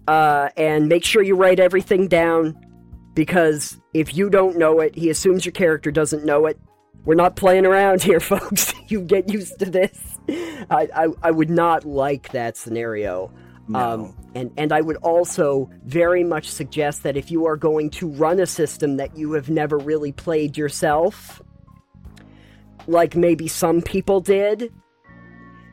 [0.07, 2.59] uh, and make sure you write everything down
[3.15, 6.59] because if you don't know it, he assumes your character doesn't know it.
[7.05, 8.75] We're not playing around here, folks.
[8.89, 10.19] you get used to this.
[10.29, 13.33] I, I, I would not like that scenario.
[13.69, 13.79] No.
[13.79, 18.09] Um, and, and I would also very much suggest that if you are going to
[18.09, 21.41] run a system that you have never really played yourself,
[22.87, 24.73] like maybe some people did,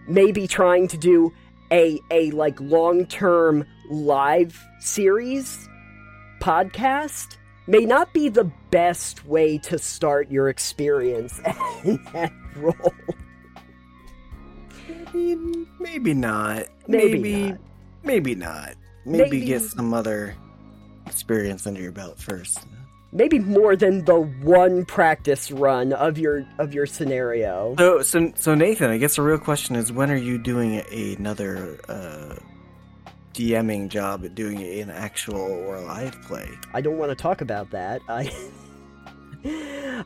[0.07, 1.33] maybe trying to do
[1.71, 5.66] a a like long-term live series
[6.39, 7.37] podcast
[7.67, 11.39] may not be the best way to start your experience
[11.83, 12.93] in that role.
[15.13, 16.65] Maybe, maybe not.
[16.87, 17.59] Maybe Maybe, not.
[18.03, 18.73] maybe not.
[19.05, 20.35] Maybe, Maybe- get some other
[21.05, 22.59] experience under your belt first.
[23.13, 27.73] Maybe more than the one practice run of your of your scenario.
[27.77, 31.79] So, so, so Nathan, I guess the real question is, when are you doing another
[31.87, 32.35] uh,
[33.37, 36.49] DMing job at doing it in actual or live play?
[36.73, 38.01] I don't want to talk about that.
[38.09, 38.31] I,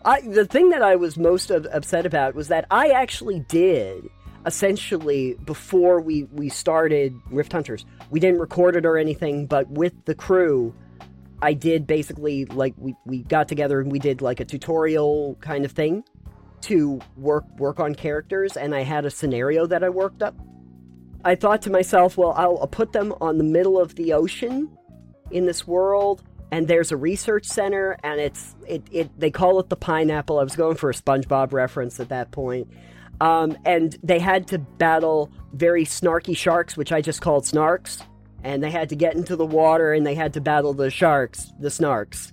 [0.04, 4.10] I the thing that I was most up- upset about was that I actually did
[4.46, 7.86] essentially before we we started Rift Hunters.
[8.10, 10.76] We didn't record it or anything, but with the crew,
[11.42, 15.64] I did basically like we we got together and we did like a tutorial kind
[15.64, 16.04] of thing
[16.62, 20.36] to work work on characters and I had a scenario that I worked up.
[21.24, 24.70] I thought to myself, well, I'll, put them on the middle of the ocean
[25.30, 29.70] in this world and there's a research center and it's it, it they call it
[29.70, 30.40] the pineapple.
[30.40, 32.70] I was going for a spongebob reference at that point.
[33.22, 38.02] Um, and they had to battle very snarky sharks which i just called snarks
[38.44, 41.52] and they had to get into the water and they had to battle the sharks
[41.60, 42.32] the snarks.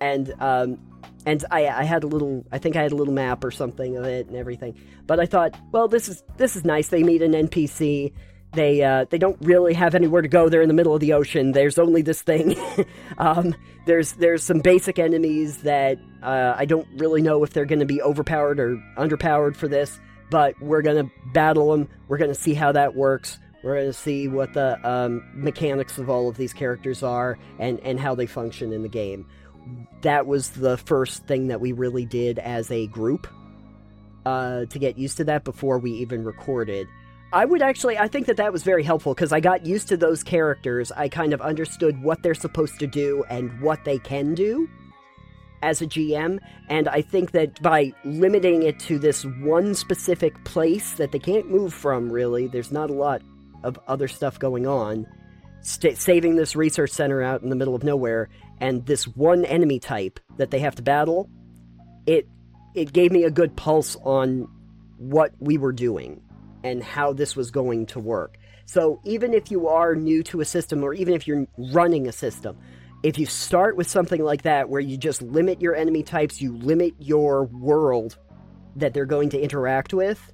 [0.00, 0.78] And um,
[1.26, 3.96] and I, I had a little i think i had a little map or something
[3.96, 4.76] of it and everything
[5.06, 8.12] but i thought well this is this is nice they meet an npc
[8.54, 10.48] they uh, they don't really have anywhere to go.
[10.48, 11.52] They're in the middle of the ocean.
[11.52, 12.56] There's only this thing.
[13.18, 13.54] um,
[13.86, 17.86] there's there's some basic enemies that uh, I don't really know if they're going to
[17.86, 19.98] be overpowered or underpowered for this,
[20.30, 21.88] but we're going to battle them.
[22.08, 23.38] We're going to see how that works.
[23.62, 27.80] We're going to see what the um, mechanics of all of these characters are and
[27.80, 29.26] and how they function in the game.
[30.02, 33.26] That was the first thing that we really did as a group
[34.26, 36.86] uh, to get used to that before we even recorded.
[37.32, 39.96] I would actually, I think that that was very helpful because I got used to
[39.96, 40.92] those characters.
[40.92, 44.68] I kind of understood what they're supposed to do and what they can do
[45.64, 46.38] as a GM.
[46.68, 51.50] And I think that by limiting it to this one specific place that they can't
[51.50, 53.22] move from, really, there's not a lot
[53.64, 55.06] of other stuff going on.
[55.62, 58.28] Sta saving this research center out in the middle of nowhere
[58.60, 61.28] and this one enemy type that they have to battle,
[62.06, 62.28] it
[62.74, 64.48] it gave me a good pulse on
[64.98, 66.20] what we were doing
[66.64, 68.36] and how this was going to work.
[68.66, 72.12] So even if you are new to a system or even if you're running a
[72.12, 72.56] system,
[73.02, 76.56] if you start with something like that where you just limit your enemy types, you
[76.56, 78.16] limit your world
[78.76, 80.32] that they're going to interact with,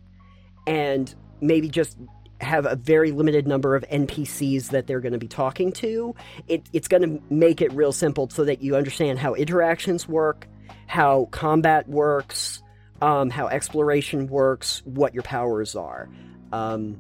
[0.67, 1.99] and maybe just
[2.41, 6.15] have a very limited number of NPCs that they're going to be talking to,
[6.49, 10.49] it, it's going to make it real simple so that you understand how interactions work,
[10.87, 12.63] how combat works,
[13.03, 16.09] um, how exploration works, what your powers are.
[16.53, 16.99] Um,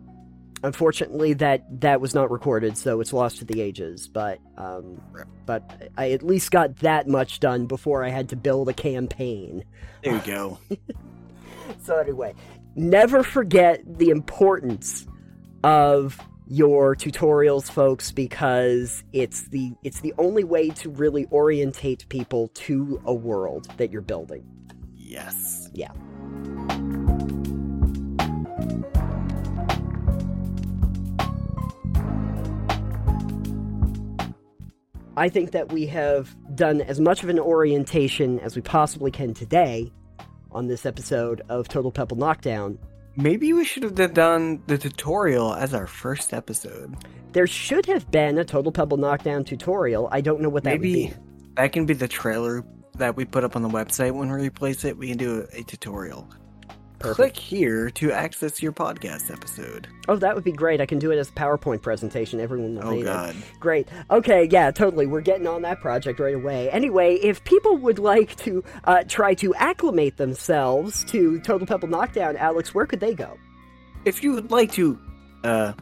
[0.62, 4.08] unfortunately, that that was not recorded, so it's lost to the ages.
[4.08, 5.00] But um,
[5.46, 9.64] but I at least got that much done before I had to build a campaign.
[10.02, 10.58] There you go.
[11.82, 12.34] So anyway,
[12.74, 15.06] never forget the importance
[15.62, 22.48] of your tutorials folks because it's the it's the only way to really orientate people
[22.48, 24.44] to a world that you're building.
[24.96, 25.68] yes.
[25.72, 25.92] Yeah.
[35.16, 39.34] I think that we have done as much of an orientation as we possibly can
[39.34, 39.92] today
[40.50, 42.78] on this episode of Total Pebble Knockdown.
[43.20, 46.96] Maybe we should have done the tutorial as our first episode.
[47.32, 50.08] There should have been a Total Pebble Knockdown tutorial.
[50.10, 51.22] I don't know what that Maybe would be.
[51.56, 52.64] that can be the trailer
[52.96, 54.96] that we put up on the website when we replace it.
[54.96, 56.30] We can do a, a tutorial.
[57.00, 57.16] Perfect.
[57.16, 59.88] Click here to access your podcast episode.
[60.06, 60.80] Oh, that would be great.
[60.80, 62.40] I can do it as a PowerPoint presentation.
[62.40, 63.04] Everyone will Oh it.
[63.04, 63.34] God.
[63.58, 63.88] Great.
[64.10, 65.06] Okay, yeah, totally.
[65.06, 66.70] We're getting on that project right away.
[66.70, 72.36] Anyway, if people would like to uh, try to acclimate themselves to Total Pebble Knockdown,
[72.36, 73.38] Alex, where could they go?
[74.04, 74.98] If you would like to
[75.42, 75.72] uh,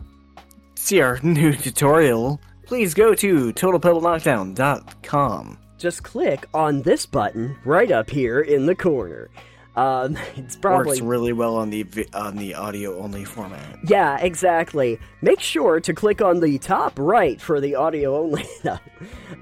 [0.76, 5.58] see our new tutorial, please go to totalpebbleknockdown.com.
[5.78, 9.30] Just click on this button right up here in the corner.
[9.78, 13.78] Um, it's probably Works really well on the on the audio only format.
[13.84, 14.98] Yeah, exactly.
[15.22, 18.44] Make sure to click on the top right for the audio only.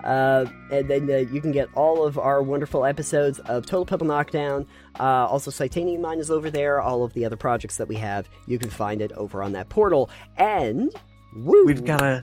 [0.05, 4.07] Uh, and then uh, you can get all of our wonderful episodes of Total Pebble
[4.07, 4.65] Knockdown.
[5.01, 6.81] Uh, also, Titanium Mine is over there.
[6.81, 9.69] All of the other projects that we have, you can find it over on that
[9.69, 10.09] portal.
[10.37, 10.95] And
[11.35, 12.23] woo, We've got a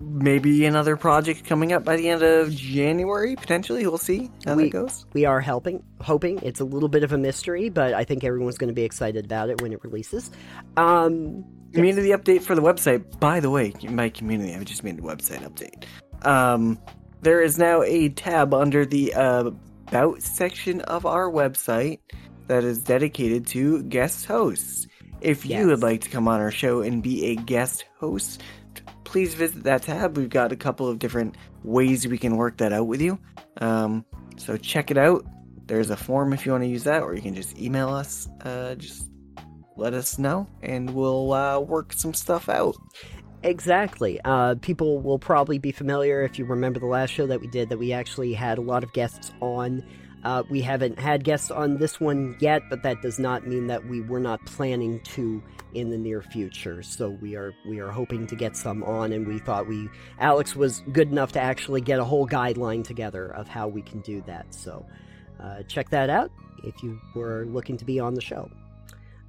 [0.00, 3.36] maybe another project coming up by the end of January.
[3.36, 5.04] Potentially, we'll see how We- that goes.
[5.12, 8.58] we are helping, hoping it's a little bit of a mystery, but I think everyone's
[8.58, 10.30] going to be excited about it when it releases.
[10.76, 13.20] Um, Community update for the website.
[13.20, 15.84] By the way, my community, I just made a website update.
[16.26, 16.78] Um,
[17.20, 19.50] there is now a tab under the uh,
[19.88, 22.00] About section of our website
[22.46, 24.86] that is dedicated to guest hosts.
[25.22, 25.66] If you Yes.
[25.66, 28.42] would like to come on our show and be a guest host,
[29.08, 30.18] please visit that tab.
[30.18, 33.18] We've got a couple of different ways we can work that out with you.
[33.56, 34.04] Um,
[34.36, 35.24] so check it out.
[35.66, 38.28] There's a form if you want to use that, or you can just email us.
[38.42, 39.08] Uh, just
[39.76, 42.76] let us know, and we'll uh, work some stuff out.
[43.42, 44.20] Exactly.
[44.24, 47.70] Uh, people will probably be familiar if you remember the last show that we did
[47.70, 49.82] that we actually had a lot of guests on.
[50.24, 53.86] Uh, we haven't had guests on this one yet, but that does not mean that
[53.86, 55.42] we were not planning to
[55.74, 56.82] in the near future.
[56.82, 59.88] So we are we are hoping to get some on, and we thought we
[60.18, 64.00] Alex was good enough to actually get a whole guideline together of how we can
[64.00, 64.52] do that.
[64.54, 64.84] So
[65.40, 66.32] uh, check that out
[66.64, 68.50] if you were looking to be on the show.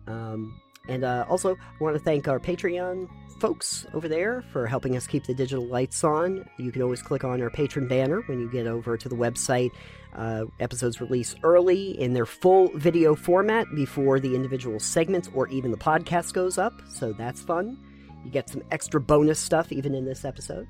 [0.08, 3.08] Um, and uh, also, I want to thank our Patreon
[3.40, 6.48] folks over there for helping us keep the digital lights on.
[6.58, 9.72] You can always click on our Patreon banner when you get over to the website.
[10.14, 15.72] Uh, episodes release early in their full video format before the individual segments or even
[15.72, 17.78] the podcast goes up, so that's fun.
[18.26, 20.68] You get some extra bonus stuff even in this episode.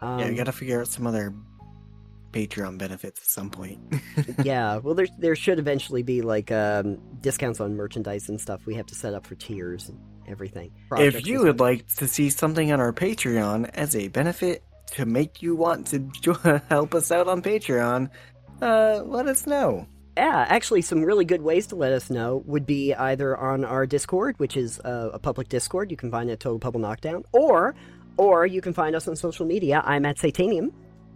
[0.00, 1.34] Um, yeah, you gotta figure out some other
[2.32, 3.78] Patreon benefits at some point.
[4.42, 8.66] yeah, well, there there should eventually be like um, discounts on merchandise and stuff.
[8.66, 10.00] We have to set up for tiers and
[10.32, 10.72] everything.
[10.88, 15.06] Projects if you would like to see something on our Patreon as a benefit to
[15.06, 18.10] make you want to help us out on Patreon,
[18.60, 19.86] uh, let us know.
[20.16, 23.86] Yeah, actually, some really good ways to let us know would be either on our
[23.86, 25.90] Discord, which is uh, a public Discord.
[25.90, 27.74] You can find it at Total Pebble Knockdown, or
[28.18, 29.82] or you can find us on social media.
[29.84, 30.72] I'm at Satanium.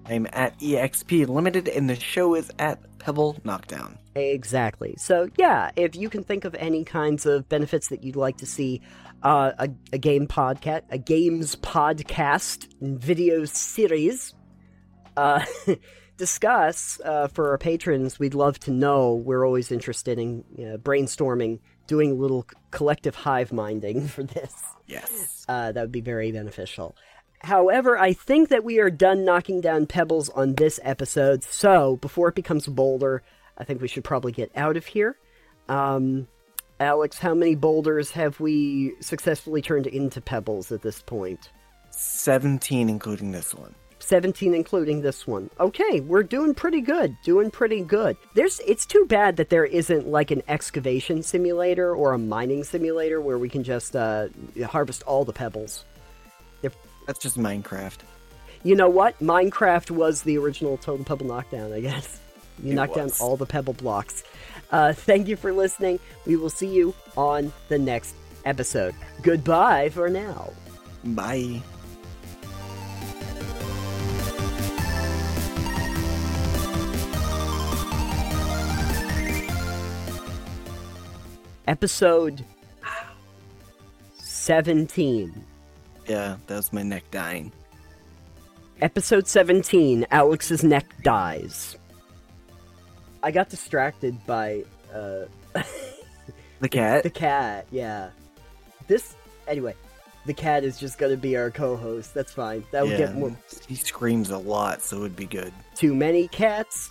[0.07, 3.99] I'm at EXP Limited, and the show is at Pebble Knockdown.
[4.15, 4.95] Exactly.
[4.97, 8.47] So yeah, if you can think of any kinds of benefits that you'd like to
[8.47, 8.81] see,
[9.27, 14.35] uh, a, a game podcast, a games podcast video series,
[15.17, 15.45] uh,
[16.17, 19.15] discuss uh, for our patrons, we'd love to know.
[19.15, 21.59] We're always interested in uh, brainstorming,
[21.89, 24.55] doing a little collective hive minding for this.
[24.87, 25.45] Yes.
[25.49, 26.95] Uh, that would be very beneficial.
[27.41, 32.29] However, I think that we are done knocking down pebbles on this episode, so before
[32.29, 33.25] it becomes a boulder,
[33.59, 35.19] I think we should probably get out of here.
[35.69, 36.29] Um,
[36.79, 41.51] Alex, how many boulders have we successfully turned into pebbles at this point?
[41.91, 43.75] 17, including this one.
[43.99, 45.51] 17 including this one.
[45.59, 47.17] Okay, we're doing pretty good.
[47.25, 48.17] Doing pretty good.
[48.35, 53.21] There's it's too bad that there isn't like an excavation simulator or a mining simulator
[53.21, 54.29] where we can just uh,
[54.67, 55.85] harvest all the pebbles.
[57.07, 57.99] That's just Minecraft.
[58.65, 59.19] You know what?
[59.21, 62.21] Minecraft was the original Total Pebble Knockdown, I guess.
[62.63, 62.97] You was.
[62.97, 64.25] down all the pebble blocks.
[64.71, 65.99] Uh, thank you for listening.
[66.27, 68.15] We will see you on the next
[68.45, 68.95] episode.
[69.23, 70.53] Goodbye for now.
[71.05, 71.63] Bye.
[81.69, 82.45] Episode
[84.19, 85.45] 17.
[86.07, 87.51] Yeah, that was my neck dying.
[88.81, 91.77] Episode 17 Alex's neck dies.
[93.27, 94.63] I got distracted by
[94.95, 95.25] uh,
[96.61, 97.03] The cat?
[97.03, 98.11] the cat, yeah.
[98.87, 99.17] This,
[99.49, 99.75] anyway,
[100.27, 102.15] the cat is just gonna be our co host.
[102.15, 102.63] That's fine.
[102.71, 103.37] That would yeah, get more.
[103.67, 105.53] he screams a lot, so it would be good.
[105.75, 106.89] Too many cats?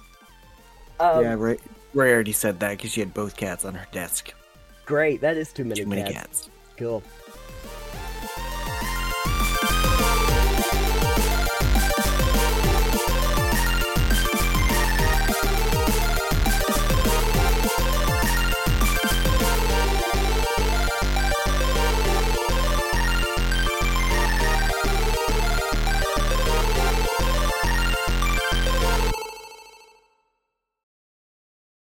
[1.00, 1.58] Um, yeah, Ray,
[1.94, 4.34] Ray already said that because she had both cats on her desk.
[4.86, 6.14] Great, that is too many Too many cats.
[6.14, 6.50] cats.
[6.76, 7.02] Cool.